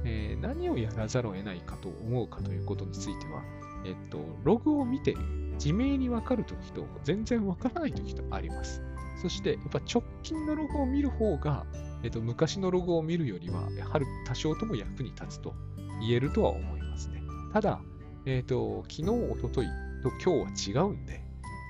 [0.03, 3.43] えー、何をやらざるを得ないかと思うかということについては、
[3.85, 5.15] えっと、ログを見て
[5.55, 8.81] 自明にわかるときと全然わからないときとあります。
[9.21, 11.65] そして、やっぱ直近のログを見る方が、
[12.03, 15.53] えっと、昔のログを見るよりは、やはり多少とも役に立つと
[15.99, 17.21] 言えるとは思いますね。
[17.53, 17.81] ただ、
[18.25, 19.67] えっと、昨日、おととい
[20.03, 21.23] と今日は違うんで、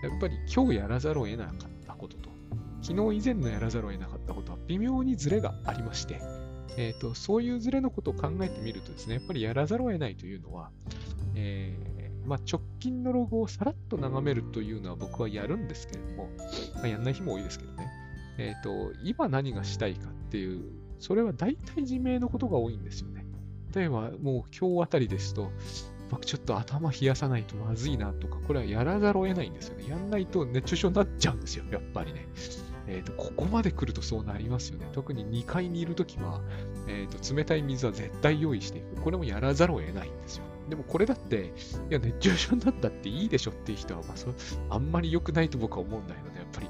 [0.04, 2.30] やっぱり今日やらざるを得なかったことと、
[2.82, 6.22] 昨日以前のやらざるを得なかったことは微妙にズレがありまして、
[6.78, 10.72] えっと、そういうズレのことを考えてみるとですね、やっぱりやらざるを得ないというのは、
[11.36, 16.30] えーまあ、直近のログをさらっと眺めるというのは僕はやるんですけれども、
[16.76, 17.90] まあ、やんない日も多いですけどね。
[18.42, 20.64] えっ、と、今何がしたいかっていう、
[21.00, 23.26] それは大体自明のことが多いんですよね。
[23.76, 25.52] 例えば、もう今日あたりですと、
[26.10, 29.90] 僕ちょっと頭冷やさないとまずいなとか、これはやらざるを得ないんですよね。
[29.90, 32.28] やんないと熱中症になっちゃうんですよ、やっぱりね。
[32.88, 34.90] えっ、と、ここまで来るとそうなりますよね。
[34.92, 36.42] 特に2階にいるときは、
[36.88, 39.02] えっ、と、冷たい水は絶対用意していく。
[39.02, 40.44] これもやらざるを得ないんですよ。
[40.70, 41.54] でもこれだって、
[41.90, 44.34] いや、熱中症になったっていいでしょっていう人は、まあ、そ
[44.70, 46.68] あんまり良くないと僕は思うんだけどね、やっぱり、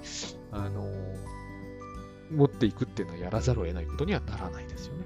[0.52, 1.41] あのー
[2.32, 5.06] 持っていくっていうのはやらざるを得ないことにはならないですよね。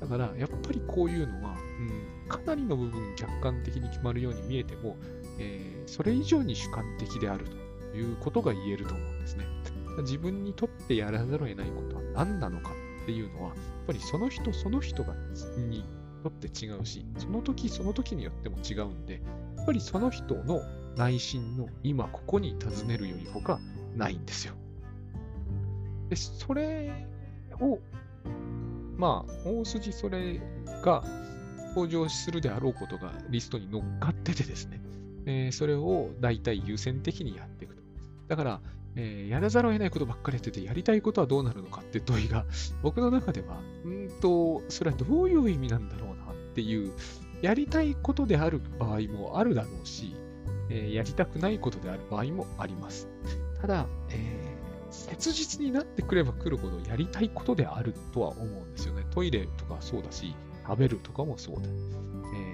[0.00, 4.96] だから、やっぱりこういうのは、うん、かなりの部分客観的に決まるように見えても、
[5.38, 7.46] えーそれ以上に主観的である
[7.90, 9.44] ということが言えると思うんですね。
[10.02, 12.70] 自分にとってやらざるを得ないことは何なのか
[13.02, 13.56] っていうのは、やっ
[13.88, 15.14] ぱりその人その人が
[15.68, 15.84] に
[16.22, 19.20] とって違うし、その時その時によっても違うんで、
[19.56, 20.60] やっぱりその人の
[20.96, 23.58] 内心の今ここに尋ねるより他
[23.96, 24.54] ないんですよ。
[26.10, 26.90] で、それ
[27.60, 27.78] を、
[28.98, 30.40] まあ、大筋それ
[30.82, 31.02] が
[31.68, 34.80] 登場するであろうことがリストに乗っかっててですね、
[35.26, 37.82] えーそれを大体優先的にやっていくと。
[38.28, 38.60] だから、
[38.96, 42.44] えーやらざるを得ないことばっかりやってて、やりたいことはどうなるのかって問いが、
[42.82, 46.92] 僕の中では、うんと、それはどういう意味なんだろうなっていう、
[47.40, 50.14] やりたいことである場合もあるだろうし、
[50.68, 53.08] えーやりたくないことである場合もあります。
[53.60, 54.39] ただ、えー
[54.90, 59.04] 切実になってくれば来るほどやりたいことであるとは思うんですよね。
[59.10, 60.34] トイレとかそうだし、
[60.66, 61.62] 食べるとかもそうだ。
[61.62, 62.50] えー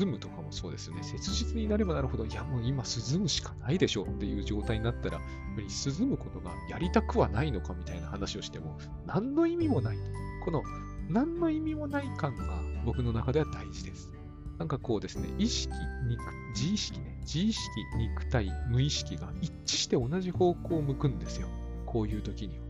[0.00, 1.02] 涼むとかもそうですよね。
[1.02, 5.22] 切実になればなるほど、いやもう今涼むしかないでしょっていう状態になったら、やっ
[5.56, 9.98] ぱり涼むことがやりたくはないのかみたいな話をしても、何の意味もない。
[10.44, 10.62] この
[11.08, 14.12] 何の意味もない感が僕の中では大事です。
[14.58, 15.72] なんかこうですね、意識、
[16.08, 16.22] 肉、
[16.54, 17.68] 自意識ね、自意識、
[17.98, 21.48] 肉体、無意識が一致して同じ方向を向くんですよ。
[21.86, 22.66] こういう時には。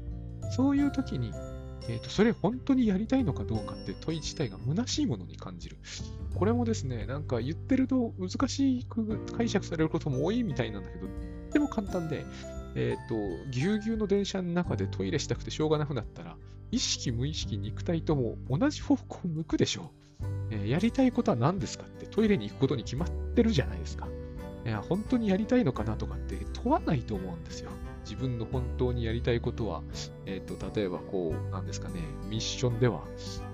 [0.53, 1.33] そういう時に、
[1.89, 5.79] えっ、と、それ本当にやりたいのかどうかって問い自体が虚しいものに感じる。
[6.35, 11.07] これもですね、なんか言ってると難しく解釈されることも多いみたいなんだけど、
[11.53, 12.27] でも簡単で、
[12.75, 13.15] えっ、と、
[13.51, 16.37] ぎゅうぎゅうの電車の中でトイレしたくてしょうがなくなったら、
[16.71, 20.07] 意識、無意識、肉体とも同じ方向を向くでしょう。
[20.51, 24.09] えーやりたいことは何ですかってトイレに行くことに決まってるじゃないですか。
[24.65, 27.71] いや、本当にやりたいのかなとかって問わないと思うんですよ。
[28.09, 29.83] 自分の本当にやりたいことは、
[30.27, 33.03] えっ、と、例えばこう、なんですかね、ミッションでは、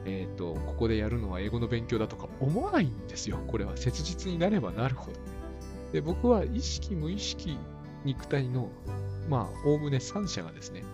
[0.04, 3.38] えっ、と、ここでやるのは英語の勉強だとか思わないんですよ。
[3.46, 5.16] これは切実になればなるほどね。
[5.92, 7.56] で、僕は意識、無意識、
[8.04, 8.68] 肉体の、
[9.28, 10.84] まあ、おおむね3者がですね、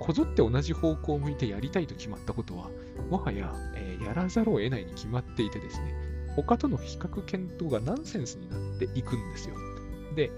[0.00, 2.70] こぞって同じ方向を向いてやりたいと決まったことは、
[3.10, 5.94] もはや、えーやらざるを得ないに決まっていてですね、
[6.34, 9.56] 他との比較検討がナンセンスになっていくんですよ。
[10.14, 10.30] で、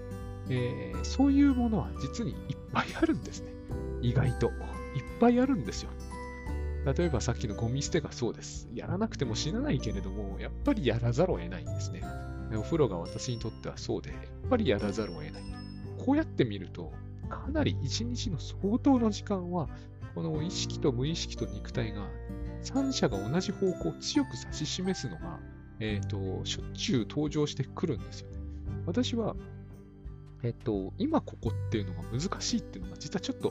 [0.51, 3.51] えーそういうものは実にいっぱいあるんですね。
[4.01, 4.51] 意外と。
[4.93, 5.89] いっぱいあるんですよ。
[6.85, 8.67] 例えばさっきのゴミ捨てがそうです。
[8.73, 12.03] やらなくても死なないけれども、やっぱりやらざるを得ないんですね。
[12.55, 15.43] お風呂が私にとってはそうで、やっぱりやらざるを得ない。
[16.05, 16.91] こうやって見ると、
[17.29, 19.69] かなり一日の相当の時間は、
[20.15, 22.07] この意識と無意識と肉体が、
[22.61, 25.39] 三者が同じ方向を強く指し示すのが、
[25.79, 28.37] えっ、と、しょっちゅう登場してくるんですよね。
[28.85, 29.35] 私は、
[30.43, 33.49] えっ、と、今ここっていうのが難しいっていうのが、実はちょっと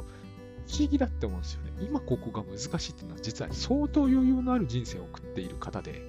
[0.67, 1.73] 不思議だって思うんですよね。
[1.81, 6.03] 今ここが難しいっていうのは、実は相当余裕のある人生を送っている方で、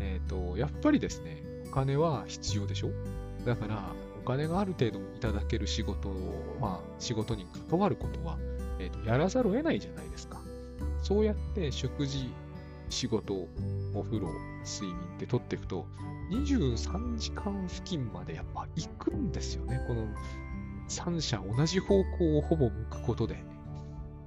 [0.00, 2.90] えっ、と、やっぱりですね、お金は必要でしょ？
[3.44, 8.38] だから、お金がある程度いただける仕事を、まあ、仕事に関わることは、
[8.78, 10.40] えっ、と、やらざるを得ないじゃないですか。
[11.02, 12.28] そうやって食事、
[12.88, 13.34] 仕事、
[13.94, 14.28] お風呂、
[14.64, 15.86] 睡眠って取っていくと、
[16.30, 19.80] 23時間付近までやっぱ行くんですよね。
[19.86, 20.06] この
[20.88, 23.42] 3社同じ方向をほぼ向くことで。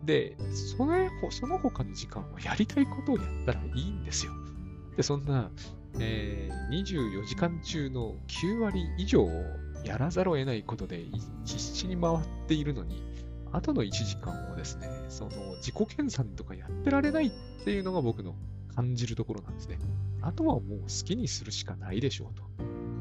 [0.04, 0.94] で、その
[1.32, 4.32] その他の時間はやりたいことをやったらいいんですよ。
[4.96, 5.52] で、そんな、
[6.00, 9.30] えー24時間中の9割以上を
[9.84, 11.06] やらざるを得ないことで
[11.46, 13.04] 必死に回っているのに、
[13.52, 17.32] あとの1時間をですね、その自己研鑽とかやってられないっ
[17.64, 18.36] ていうのが僕の
[18.78, 19.80] 感じるところなんですね。
[20.22, 22.44] あとはもう好きにするしかないでしょうと。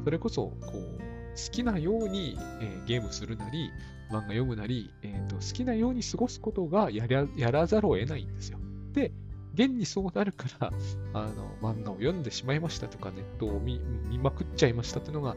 [0.05, 3.69] それこそ、こう、好きなように、えー、ゲームするなり、
[4.09, 8.57] 漫画読むなり、えーと、好きなように過ごすことがやらやらざるを得ないんですよ。
[8.93, 9.11] で、
[9.53, 10.71] 現にそうなるから
[11.13, 13.79] あの、漫画を読んでしまいましたとか、ネットを見
[14.17, 15.35] まくっちゃいましたというのが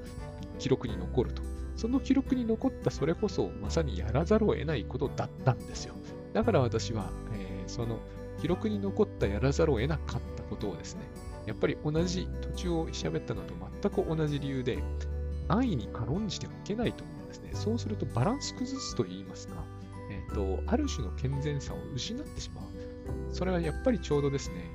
[0.58, 1.42] 記録に残ると。
[1.76, 5.94] その記録に残ったそれこそまさにやらざるを得ないことだったんですよ。
[6.32, 7.98] だから私は、えー、その
[8.40, 11.02] 記録に残ったやらざるを得なかったことをですね、
[11.46, 14.78] やっぱり同じ途中を喋ったのと全く同じ理由で、
[15.48, 17.50] 安易に軽んじてはいけないと思うんですね。
[17.54, 19.64] そうするとバランス崩すと言いますか、
[20.10, 22.64] えっ、ー、と、ある種の健全さを失ってしまう。
[23.32, 24.70] それはやっぱりちょうどですね、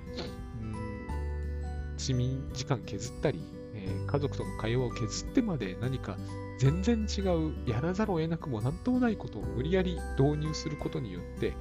[0.61, 3.41] うん、睡眠時間削ったり、
[3.73, 6.17] えー、家族との会話を削ってまで何か
[6.59, 11.53] 全然違う、やらざるを得なくもなんともないことを無理やり導入することによって、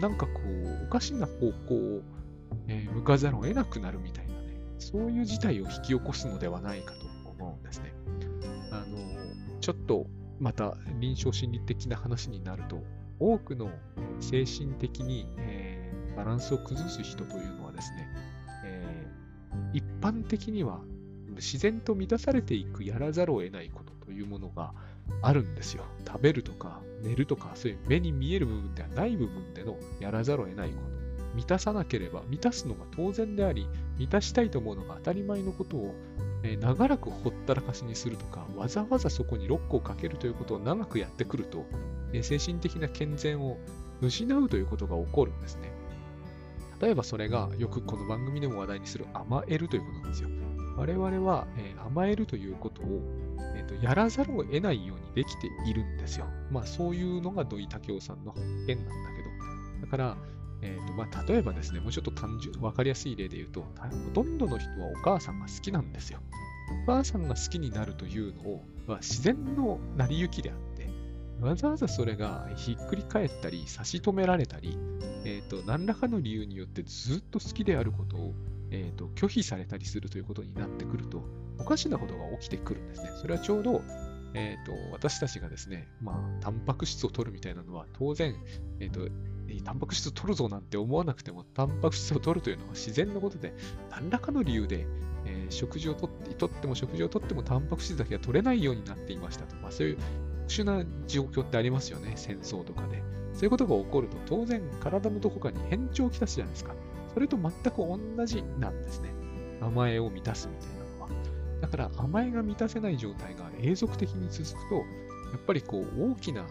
[0.00, 2.02] なんかこう、おかしな方向を、
[2.68, 7.92] えー、向かざるを得なくなるみたいなね、そういう事態を引き起こすのではないかと思うんですね。
[8.70, 8.96] あの、
[9.60, 10.06] ちょっと
[10.38, 12.82] また臨床心理的な話になると、
[13.18, 13.70] 多くの
[14.20, 18.08] 精神的に、えー、バランスを崩す人というのはですね、
[18.64, 20.80] えー、一般的には
[21.36, 24.74] 自然と満たされていくやらざるを得ないことというものが
[25.22, 25.84] あるんですよ。
[26.06, 30.96] 食べるとか寝るとか、そういう目に見える部分ではない部分でのやらざるを得ないこと。
[31.34, 35.94] 満たさなければ、満たすのが当然であり、満たしたいと思うのが当たり前のことを、
[36.42, 41.66] えー、長らくほったらかしにするとか、わざわざそこにロックをかけるということを長くやってくると、
[42.12, 43.58] えー、精神的な健全を
[44.00, 45.70] 失うということが起こるんですね。
[46.80, 50.28] 例えばそれがよくこの番組でも話題にする甘えるということなんですよ。
[50.76, 53.00] 我々は、えー、甘えるということを、
[53.56, 56.26] えーと、やらざるを得ないようにできているんですよ。
[56.50, 59.22] まあそういうのが土井武雄さんの発見なんだけ
[59.80, 59.86] ど。
[59.86, 60.16] だから、
[60.62, 63.66] えーとまあ、例えばですね、もうちょっと単純、わかりやすい例で言うと、ほ
[64.14, 66.20] とんどの人はお母さんが好きなんですよ。
[66.84, 70.88] お母さんが好きになるというのを、まあ、自然の成り行きであって、
[71.40, 74.78] わざわざそれがひっくり返ったり、差し止められたり、
[75.24, 78.34] えーと、何らかの理由によってずっと好きであることを、
[78.70, 81.22] えーと、拒否されたりするということになってくると、
[81.58, 83.10] おかしなことが起きてくるんですね。
[83.20, 83.82] それはちょうど、
[84.34, 88.34] えーと、私たちがですね、まあ、タンパク質を取るみたいなのは当然、
[88.80, 89.08] えーと、
[89.64, 93.54] タンパク質を取るぞなんて思わなくても、タンパク質を取るというのは自然のことで、
[93.90, 94.86] 何らかの理由で、
[95.24, 99.56] えー、食事をとってとっても食事をとってもタンパク質だけが取れないようになっていましたと。
[99.56, 99.96] まあ、そういう
[100.48, 103.02] 特殊な状況ってありますよね、戦争とかで。
[103.32, 106.74] そういうことが起こると、当然体のどこかに変調をきたすじゃないですか。
[107.16, 109.08] それと全く同じなんですね。
[109.62, 111.08] 甘えを満たすみたいなのは。
[111.62, 114.82] だから甘えが満たせない状態が永続的に続くと、や
[115.38, 116.48] っぱりこう大きなこ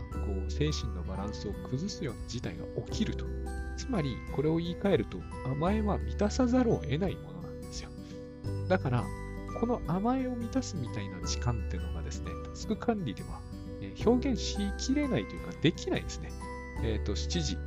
[0.47, 3.25] う精神のバランスを崩すような事態が起きると。
[3.77, 7.91] つまり、これを言い換えると、甘えは満たさざるを得ないものなんですよ。
[8.67, 9.03] だから、
[9.59, 13.39] この甘えを満たすみたいな時間っていうのがですね、タスク管理では
[14.03, 16.31] 表現しきれないというか、できないですね。
[16.83, 17.57] えっ、ー、と、7時、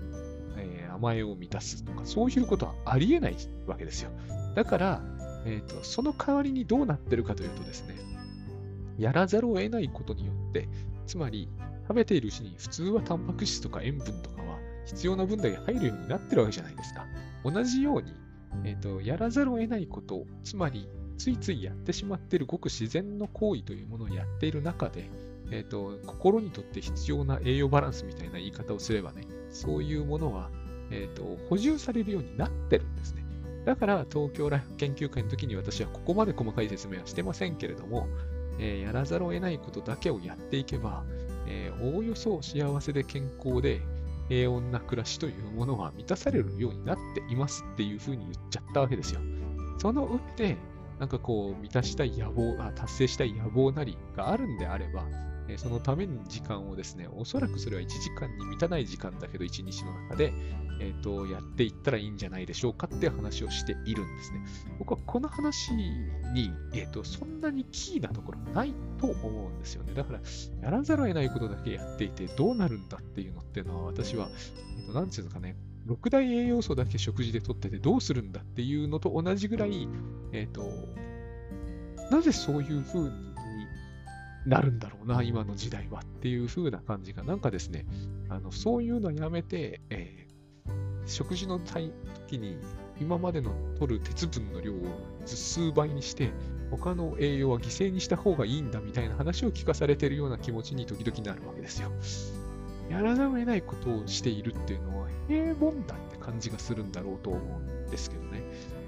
[0.99, 4.11] えー、甘えを満たすとか、そういうことはありえないわけですよ。
[4.55, 5.03] だから、
[5.45, 7.97] え、ー、と、その代わりにどうなってるかというとですね、
[8.99, 10.69] やらざるを得ないことによって、
[11.07, 11.49] つまり、
[11.89, 17.07] 食べているうちに普通はタンパク質とか塩分とかは必要な分だけ入るようになってるわけじゃないですか。
[17.45, 18.13] 同じように、
[18.65, 25.11] え、ー、と、やらざるを得ないこと、つまり、ついついやってしまっているごく自然の行為というものをやっている中で、
[25.51, 30.51] えっ、ー、と、心にとって必要な栄養バランスみたいな言い方をすればね、そういうものは、
[30.91, 33.25] え、ー、と、補充されるようになってるんですね。
[33.65, 38.07] だから、東京ライフ研究会の時に私はここまで細かい説明はしてませんけれども、
[38.59, 41.05] えー、やらざるを得ないことだけをやっていけば、
[41.47, 43.81] えー、おおよそ幸せで健康で
[44.29, 49.21] 平穏な暮らしというものは満たされるようになっていますっていうふうに言っちゃったわけですよ。
[49.79, 50.57] その上で、
[50.99, 55.07] なんかこう、満たしたい野望、達成したい野望なりがあるんであれば、
[55.49, 60.33] えそのために時間をですね、おそらくそれは1時間に満たない時間だけど、1日の中で、
[60.81, 64.45] え、ー、と、やっていったらいいんじゃないでしょうかって話をしているんですね。
[64.79, 65.91] 僕はこの話に、
[66.75, 69.95] え、ー、と、そんなにキーなところないと思うんですよね。
[69.95, 70.21] だから、
[70.63, 74.29] やらざるを得ないことだけやっていて、どうなるんだっていうのっていうのは、私は、
[74.77, 79.89] えっ、ー、と、なんていうのかね、6大栄養素だけ食事でとっててどうするんだっていうのと同じぐらい、
[80.33, 80.63] えっ、と、
[82.11, 83.28] なぜそういうふうに
[84.49, 87.85] なるんだろうな、今の時代はっていう風な感じが、なんかですね、
[88.29, 92.57] あのそういうのやめて、えー、食事の時に
[93.01, 94.77] 今までの取る鉄分の量を
[95.27, 96.31] 数倍にして、
[96.71, 101.91] 他の栄養は犠牲にした方がいいんだみたいな話を聞かされてるような気持ちに時々なるわけですよ。
[102.91, 108.43] やらざるを得ないことをしているっていうのは平凡だって感じがするんだろうと思うんですけどね。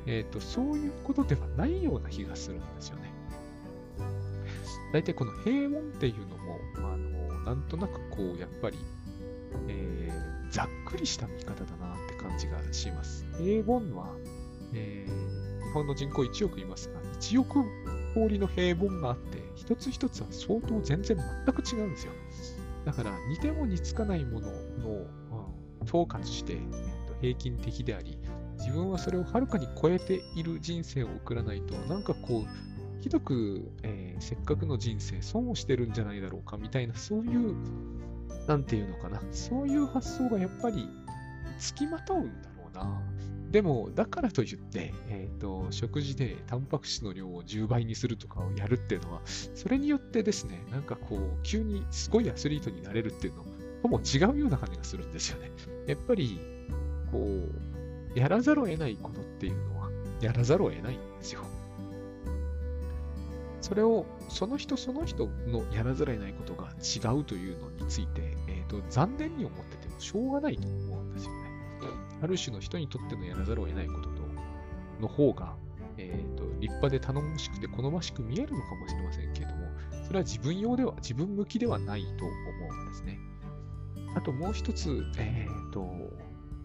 [0.06, 3.09] えっ、ー、と、そういうことではないような気がするんですよね。
[4.92, 8.76] 大体この平凡っていうのも、あの、なんとなくこう、やっぱり、
[9.68, 13.24] えー、ざっくりした見方だなって感じがします。
[13.38, 14.14] 平凡は、
[14.74, 17.64] えー、日本の人口1億いますが、1億
[18.14, 21.16] 通りの平凡があって、一つ一つは相当全然
[21.46, 22.12] 全く違うんですよ。
[22.84, 26.70] だから、似ても似つかないものの、うん、統括して、えー、
[27.06, 28.18] と平均的であり、
[28.58, 32.69] 自分はそれをはるかに超えている人生を送らないと、なんかこう、
[33.00, 37.54] ひどく、えー、せっかくの人生損をしてるんじゃないだろうかみたいな、そういう、
[38.46, 40.88] なんていうのかな、そういう発想がやっぱり
[41.58, 43.02] つきまとうんだろうな。
[43.50, 53.44] でも、だからといって、え、ー、と、食事でタンパク質の量を10倍にするとかをやるっていうのは、それによってですね、なんかこう、急にすごいアスリートになれるっていうの
[53.82, 55.50] とも違うような感じがするんですよね。
[55.86, 56.38] やっぱり、
[57.10, 59.90] こう、やらざるを得ないことっていうのは、
[60.20, 61.42] やらざるを得ないんですよ。
[63.70, 71.50] それを、その人その人のやらざるを得ないことが違うというのについて、え、ー、と、残念に思っててもしょうがないと思うんですよね。
[72.20, 74.10] ある種の人にとってのやらざるを得ないことと、
[75.00, 75.54] の方が、
[75.98, 79.68] え、ー、と、立派で頼もしくて好ましく見えるのかもしれませんけれども、
[80.04, 82.34] それは自分用では、自分向きではないと思
[82.70, 83.20] うんですね。
[84.16, 85.88] あともう一つ、え、ー、と、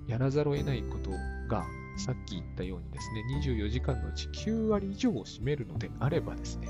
[0.07, 1.11] やらざるを得ないこと
[1.47, 6.67] が、さっき言ったようにですね、24時間のうち9割以上を占めるのであればですね、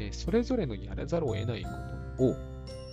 [0.00, 1.70] えー、それぞれのやらざるを得ないこ
[2.18, 2.36] とを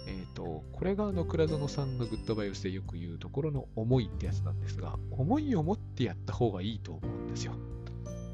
[0.07, 7.53] えっ、ー、と、これがあの、倉園さんのグッドバイオスでよく言うところの思いってやつなんですが、思いを持ってやった方がいいと思うんですよ。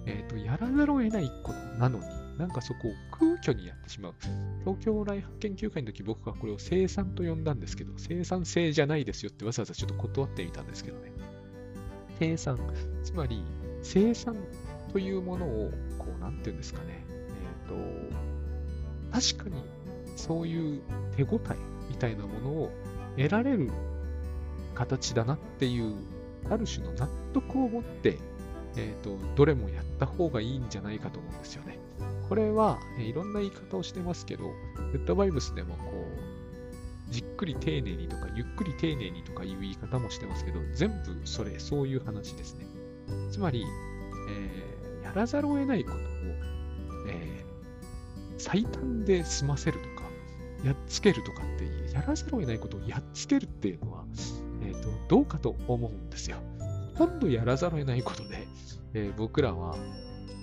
[0.06, 2.06] えっ、ー、と、やらざるを得ないことなのに、
[2.38, 4.14] なんかそこを空虚にやってしまう。
[4.66, 11.12] 東京来発研究会の時僕はこれを生産と呼んだんですけど、生産性じゃないですよってわざわざちょっと断ってみたんですけどね。
[12.20, 12.60] 生産、
[13.04, 13.44] つまり
[13.82, 14.36] 生産
[14.92, 17.04] というものを、こう、なんていうんですかね。
[17.10, 18.23] えっ、ー、と、
[19.14, 19.64] 確かに
[20.16, 20.82] そういう
[21.16, 21.56] 手応え
[21.90, 22.72] みたいなものを
[23.16, 23.72] 得られる
[24.74, 25.96] 形だなっていう、
[26.50, 28.18] ある種の納得を持って、
[28.76, 31.78] え、ー、と、どれもやった方がいいんじゃないかと思うんですよね。
[32.28, 34.46] これは、えいろんな言い方をしてますけど、
[34.92, 35.92] グッドバイブスでもこ
[37.10, 42.66] う、じっくり丁寧にとか、ゆっくり丁寧にとかいう言い方もしてますけど、全部それ、そういう話ですね。
[43.30, 43.64] つまり、
[44.30, 46.00] えー、やらざるを得ないことを、
[47.10, 47.53] えー、
[48.44, 50.04] 最短で済ませるとか、
[50.66, 54.04] やっつけるとかってやらざるを得ないことをやっつけるっていうのは、
[54.62, 56.38] えーと、どうかと思うんですよ。
[56.96, 58.46] ほとんどやらざるを得ないことで、
[58.94, 59.78] えー、僕らは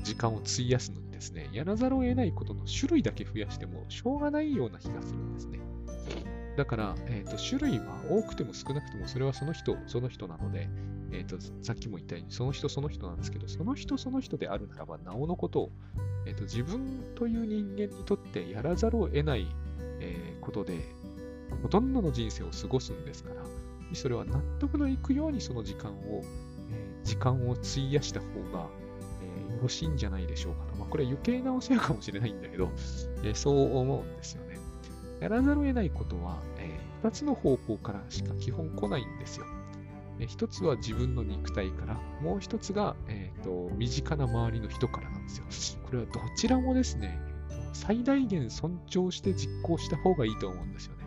[0.03, 5.61] 時間を費やすのにですね、やらざるを得ないことの種類だけ増やしてもしょうがないような気がするんですね。
[6.61, 10.69] だから、えーと、種類は多くても少なくてもそれはその人、その人なので、
[11.11, 15.71] えーと、さっきも言ったようにその人その人なんですけど、その人その人であるならばなおのことを、
[16.27, 19.47] えーと自分という人間にとってやらざるを得ない
[20.01, 20.79] えー、ことで、
[21.63, 23.43] ほとんどの人生を過ごすんですから、
[23.95, 26.23] それは納得のいくようにその時間を、
[26.73, 28.67] えー、時間を費やした方が、
[29.49, 30.77] えー、よろしいんじゃないでしょうかと。
[30.77, 32.71] まあ、これは余計なお世話かもしれないんだけど、
[33.23, 34.59] えー、そう思うんですよね。
[35.21, 36.43] やらざるを得ないことは、
[37.03, 39.47] 2つの方向からしか基本来ないんですよ。
[40.19, 45.81] えー、1つは自分の肉体から、もう1つが、えーと身近な周りの人からなんですよ。
[45.87, 47.19] これはどちらもですね、
[47.73, 51.05] 最大限尊重して実行した方がいいと思うんですよね。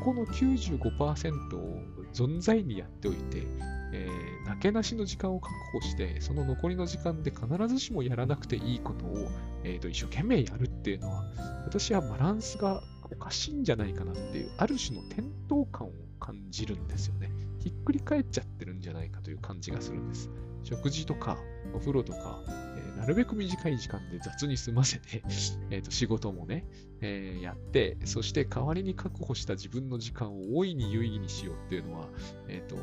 [0.00, 3.46] ここの95%を存在にやっておいて、
[3.92, 9.28] えー、なけなしの時間を確保して、その残りの時間で必ずしもやらなくていいことを、
[9.64, 11.24] えーと、一生懸命やるっていうのは、
[11.64, 17.30] 私はバランスがおかしいんじゃないかなっていう、ある種の転倒感を感じるんですよね。
[17.60, 20.30] ひっくり返っちゃってるんじゃないかという感じがするんです。
[20.62, 21.38] 食事とか、
[21.74, 25.22] お風呂とかえ、なるべく短い時間で雑に済ませて、
[25.70, 26.64] えー、と仕事もね、
[27.00, 32.08] えー、やって、そして代わりに確保した自分の時間を大いに有意義にしようっていうのは、
[32.48, 32.76] えっ、ー、と、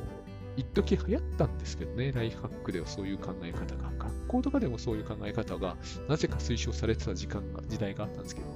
[0.55, 5.77] 一時流行ったんですけどね、ライフハックではそういう考え方が、学校とかでもそういう考え方が、
[6.07, 8.47] なぜか推奨されてた時間が、時代があったんですけど、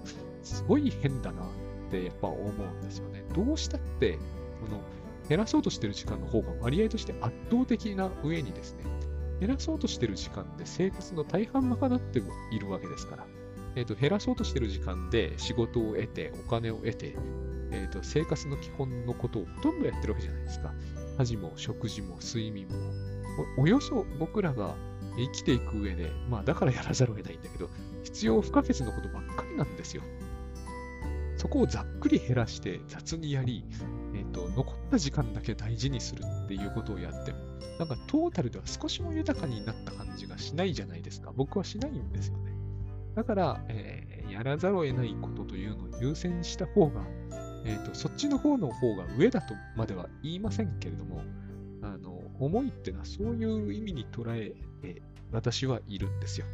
[0.43, 1.45] すごい変だなっ
[1.89, 3.23] てやっぱ思うんですよね。
[3.35, 4.13] どうしたって、
[4.61, 4.81] この、
[5.27, 8.83] 減らそうとしてる時間の方が割合として圧倒的な上にですね、
[9.39, 13.27] 減らそうとしてる時間で生活の大半賄ってもいるわけですから、
[13.75, 17.15] えーと、減らそうとしてる時間で仕事を得て、お金を得て、
[17.71, 20.73] えーと、生活の基本のことをほとんどやってるわけじゃないですか。
[21.18, 22.76] 家事も食事も睡眠も。
[23.57, 24.76] およそ僕らが
[25.18, 27.70] 生きていく上で、まあだからやらざるを得ないんだけど、
[28.03, 30.03] 必要不可欠なことばっかりなんですよ。
[31.38, 33.63] そこをざっくり減らして雑にやり、
[34.15, 37.39] えーと、残った時間だけ大事にするっていうことをやっても、
[37.78, 41.32] なんかトータルでは少しも豊かになった感じがしないじゃないですか。
[41.36, 42.53] 僕はしないんですよね。
[43.15, 47.01] だから、えーやらざるを得ないことというのを優先した方が、
[47.68, 51.22] えーと、そっちの方の方が上だとまでは言いませんけれども、
[51.82, 55.01] あの思いっていうのはそういう意味に捉えて
[55.32, 56.45] 私はいるんですよ。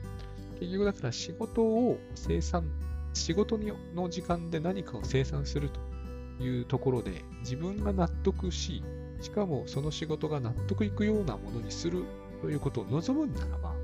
[0.59, 2.65] 結局だから仕事を生産、
[3.13, 3.59] 仕事
[3.95, 8.83] の時間で何かを生産するというところで自分が納得し、
[9.21, 12.05] しかもその仕事が納得いくようなものにする
[12.41, 13.75] ということを望むならば、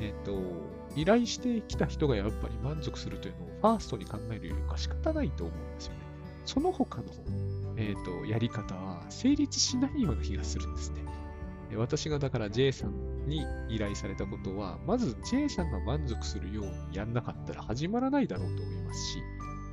[0.00, 0.40] えっ、ー、と、
[0.96, 6.03] 依頼してきた人がやっぱり満足するというのをファーストに考えるよりか仕方ないと思うんですよね。
[6.44, 7.04] その他の、
[7.76, 11.02] えーと、やり方は成立しないような気がするんですね。
[11.76, 19.22] 私がだから J さんに依頼されたことは、まず J さんが満足するようにやんなかったら始まらないだろうと思いますし、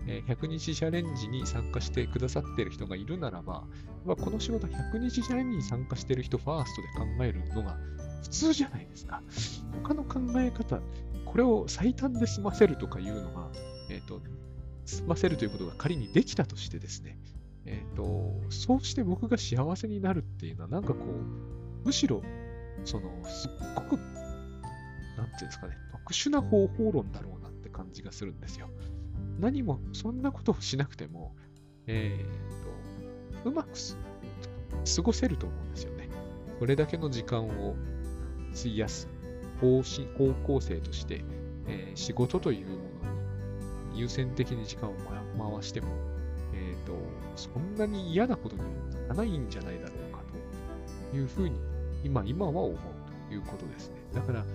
[0.08, 3.64] 100日チャレンジに参加してくださっている人がいるならば、
[4.06, 7.78] まこの仕事100日チャレンジに参加している人ファーストで考えるのが
[8.24, 9.22] 普通じゃないですか。
[9.84, 10.80] 他の考え方、
[11.26, 13.50] これを最短で済ませるとかいうのが、
[13.90, 14.22] えっ、ー、と、
[14.92, 17.18] 済ませるということが仮にできたとしてですね、
[17.66, 22.22] えっ、ー、と、そうして僕が幸せになるっていうのは、なんかこう、むしろ、
[22.84, 23.98] その、すっごく、
[25.18, 28.70] なんていうんですかね、特殊な方法論だろうなって感じがするんですよ。
[29.40, 31.36] 何も、そんなことをしなくても、
[31.88, 33.70] えっ、ー、と、うまく
[34.96, 36.10] 過ごせると思うんですよね。
[36.60, 37.76] これだけの時間を
[38.54, 39.08] 費やす
[39.60, 41.24] 方針方向性として、
[41.68, 42.76] えー、仕事というも
[43.06, 43.11] の
[43.94, 44.94] 優先的に時間を
[45.38, 45.88] 回しても、
[46.54, 46.94] えーと、
[47.36, 48.62] そんなに嫌なことに
[49.08, 50.22] ならないんじゃないだろうか
[51.12, 51.60] というふうに
[52.04, 52.78] 今今は思う
[53.30, 53.96] ということですね。
[54.14, 54.46] だから、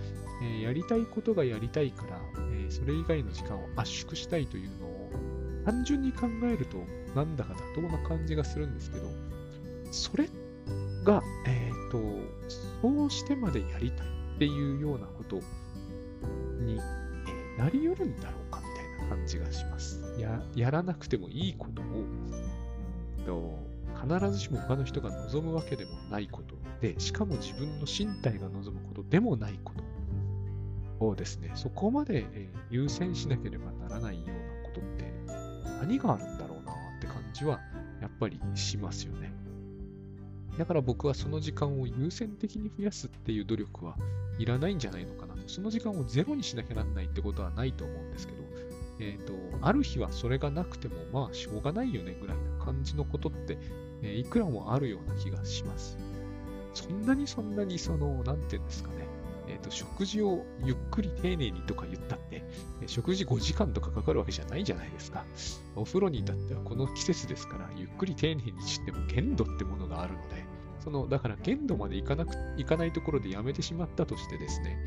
[0.42, 2.20] えー、やりたいことがやりたいから、
[2.52, 5.10] えー、それ以外の時間を圧縮したいというのを
[5.64, 6.78] 単純に考えると
[7.14, 9.10] なんだか妥当な感じがするんですけど、
[9.90, 10.28] それ
[11.04, 11.98] が、えっ、ー、と、
[12.82, 14.06] そうしてまでやりたい
[14.36, 15.36] っていうようなこと
[16.60, 16.78] に、
[17.56, 18.45] えなり得るんだろう
[19.08, 20.00] 感じがします。
[20.18, 21.68] ややらなくてもいいこ
[23.24, 23.58] とを、
[24.00, 29.72] 必ずしも他の人が望むわけでもないことで、しかも自分の身体が望むことでもないこ
[30.98, 35.12] とをですね、そこまで、え優先しなければならないようなことって
[35.80, 37.60] 何があるんだろうなって感じは
[38.00, 39.32] やっぱりしますよね。
[40.58, 43.96] だから僕はその時間を優先的に増やすっていう努力は
[44.38, 45.48] いらないんじゃないのかなと。
[45.48, 48.42] その時間をゼロにしなきゃなんないってことはないと思うんですけど、
[48.98, 53.58] えっ、ー、と、ある日はそれがなくても、まあ、しょうがないよねぐらいな感じのことって、
[54.02, 55.98] えー、いくらもあるような気がします。
[56.74, 59.06] そんなにそんなに、その、なんていうんですかね、
[59.48, 62.44] えっ、ー、と、食事をゆっくり丁寧にとか言ったって、
[62.86, 65.24] 食事5時間とかかかるわけじゃないじゃないですか。
[65.74, 70.44] お風呂に至ってはこの季節ですから、ゆっくり丁寧にしても限度ってものがあるので、
[70.86, 74.78] その、だから限度までいかなく、いかないところでやめてしまったとしてですね、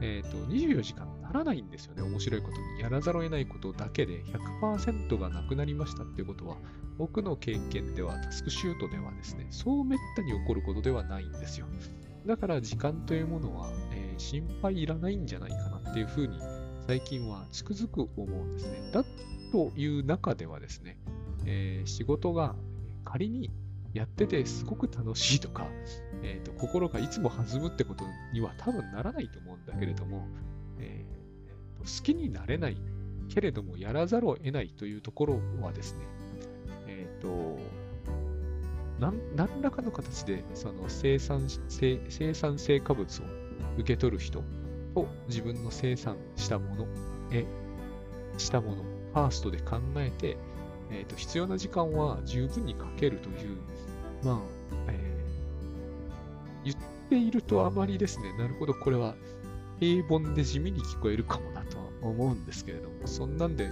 [0.00, 2.02] えっ、ー、と、24時間ならないんですよね。
[2.02, 2.80] 面白いことに。
[2.80, 4.22] やらざるを得ないことだけで
[4.62, 6.58] 100%がなくなりましたっていうことは、
[6.96, 11.66] 僕の経験では、タスクシュートではですね、そうめったに起こることではないんですよ。
[12.24, 16.38] だから時間というものは、えー、心配いらないんじゃないかなっていうふうに、
[16.86, 18.92] 最近はつくづく思うんですね。
[18.92, 19.04] だ
[19.50, 20.98] という中ではですね、
[21.46, 22.54] えー、仕事が
[23.04, 23.50] 仮に
[23.94, 25.66] やっててすごく楽しいとか、
[26.22, 30.26] えーと、心がいつも弾むってことには多分ならないと思うんだけれども、
[30.78, 32.76] えー、好きになれない
[33.28, 36.04] けれどもやらざるを得ないというところはですね、
[36.86, 37.58] え、ー、と
[39.00, 43.24] 何らかの形でその生産生産成果物を
[43.76, 44.42] 受け取る人
[44.94, 46.86] と自分の生産したもの
[47.30, 47.46] へ
[48.36, 50.36] したものファーストで考えて、
[50.90, 53.58] えーと、必要な時間は十分にかけるという、
[54.22, 54.38] まあ、
[54.88, 56.76] えー、言っ
[57.08, 59.14] ているとあまりですね、なるほど、これは
[59.80, 63.70] 平凡で地味に聞こえるかもなとは思うんですけれども、そんなんで、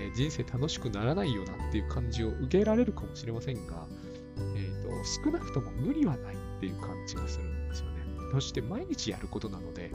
[0.00, 3.86] えー、人生楽しくならないよなっていう感じを受けられるかもしれませんが、
[4.36, 4.90] えーと、
[5.24, 7.98] 少なくとも無理はないっていう感じがするんですよね。
[8.32, 9.90] そして毎日やることなので、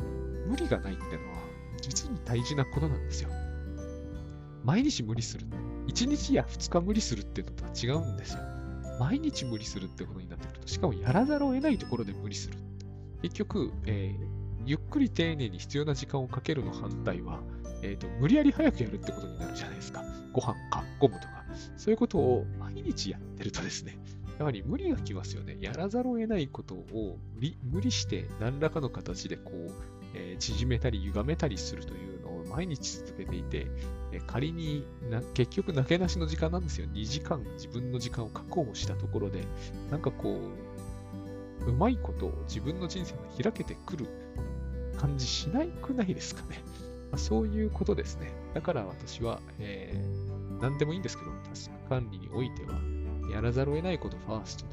[0.48, 1.38] 無理がないっていうのは
[1.82, 3.30] 実に大事なことなんですよ。
[4.64, 5.46] 毎日無理する。
[5.88, 8.40] 1日や2日無理するっていうのとは違うんですよ。
[9.00, 12.58] 毎日無理するってことになってくると、しかもやらざるを得ないところで無理する。
[13.22, 17.40] 結局、えー、ゆっくり丁寧に必要な時間をかけるの反対は、
[17.82, 20.04] えーと、無理やり早くやるってことになるじゃないですか。
[20.32, 21.44] ご飯か、ゴムとか。
[21.78, 23.98] そういうことを毎日やってるとですね、
[24.40, 25.58] やはり無理がきますよね。
[25.60, 29.72] やらざるを得ないことを無理無理して何らかの形でこう、
[30.16, 32.13] えー、縮めたり歪めたりするという
[32.54, 33.68] 毎日続けていて、
[34.12, 36.88] え仮にな結局投げなしの時間なんですよ。
[36.94, 39.44] 2時間自分の時間を確保したところで、
[39.90, 40.40] なんかこ
[41.66, 44.08] う、うまいことを自分の人生が開けてくる
[44.98, 46.62] 感じしないくないですかね。
[47.12, 48.32] あ、そういうことですね。
[48.54, 52.80] だから私は、えー、何でもいいんですけど、タスク管理においては、
[53.32, 54.66] やらざるを得ないことファースト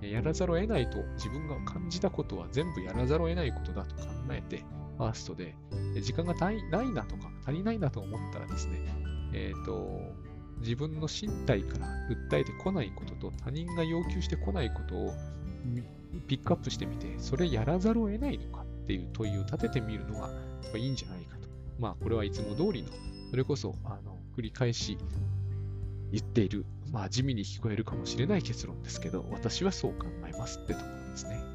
[0.00, 4.62] で、やらざるを得ないと自分が感じたことは全部やらざるを得ないことだと考えて、
[4.96, 5.54] ファーストで、
[6.00, 8.80] 時間が足りないなとか足りないなと思ったらですね、
[9.32, 10.00] えっ、ー、と、
[10.60, 11.86] 自分の身体から
[12.30, 15.12] 訴えてこないことと他人が要求してこないことを
[16.26, 20.30] ピックアップしてみて、それやらざるを得ないのかっていう問いを立ててみるのが
[20.76, 21.48] いいんじゃないかと。
[21.78, 22.88] まあ、これはいつも通りの、
[23.30, 24.96] それこそ、あの、繰り返し
[26.12, 31.53] 言っている、まあ、地味に聞こえるかもしれない結論ですけど、私はそう考えますってところですね。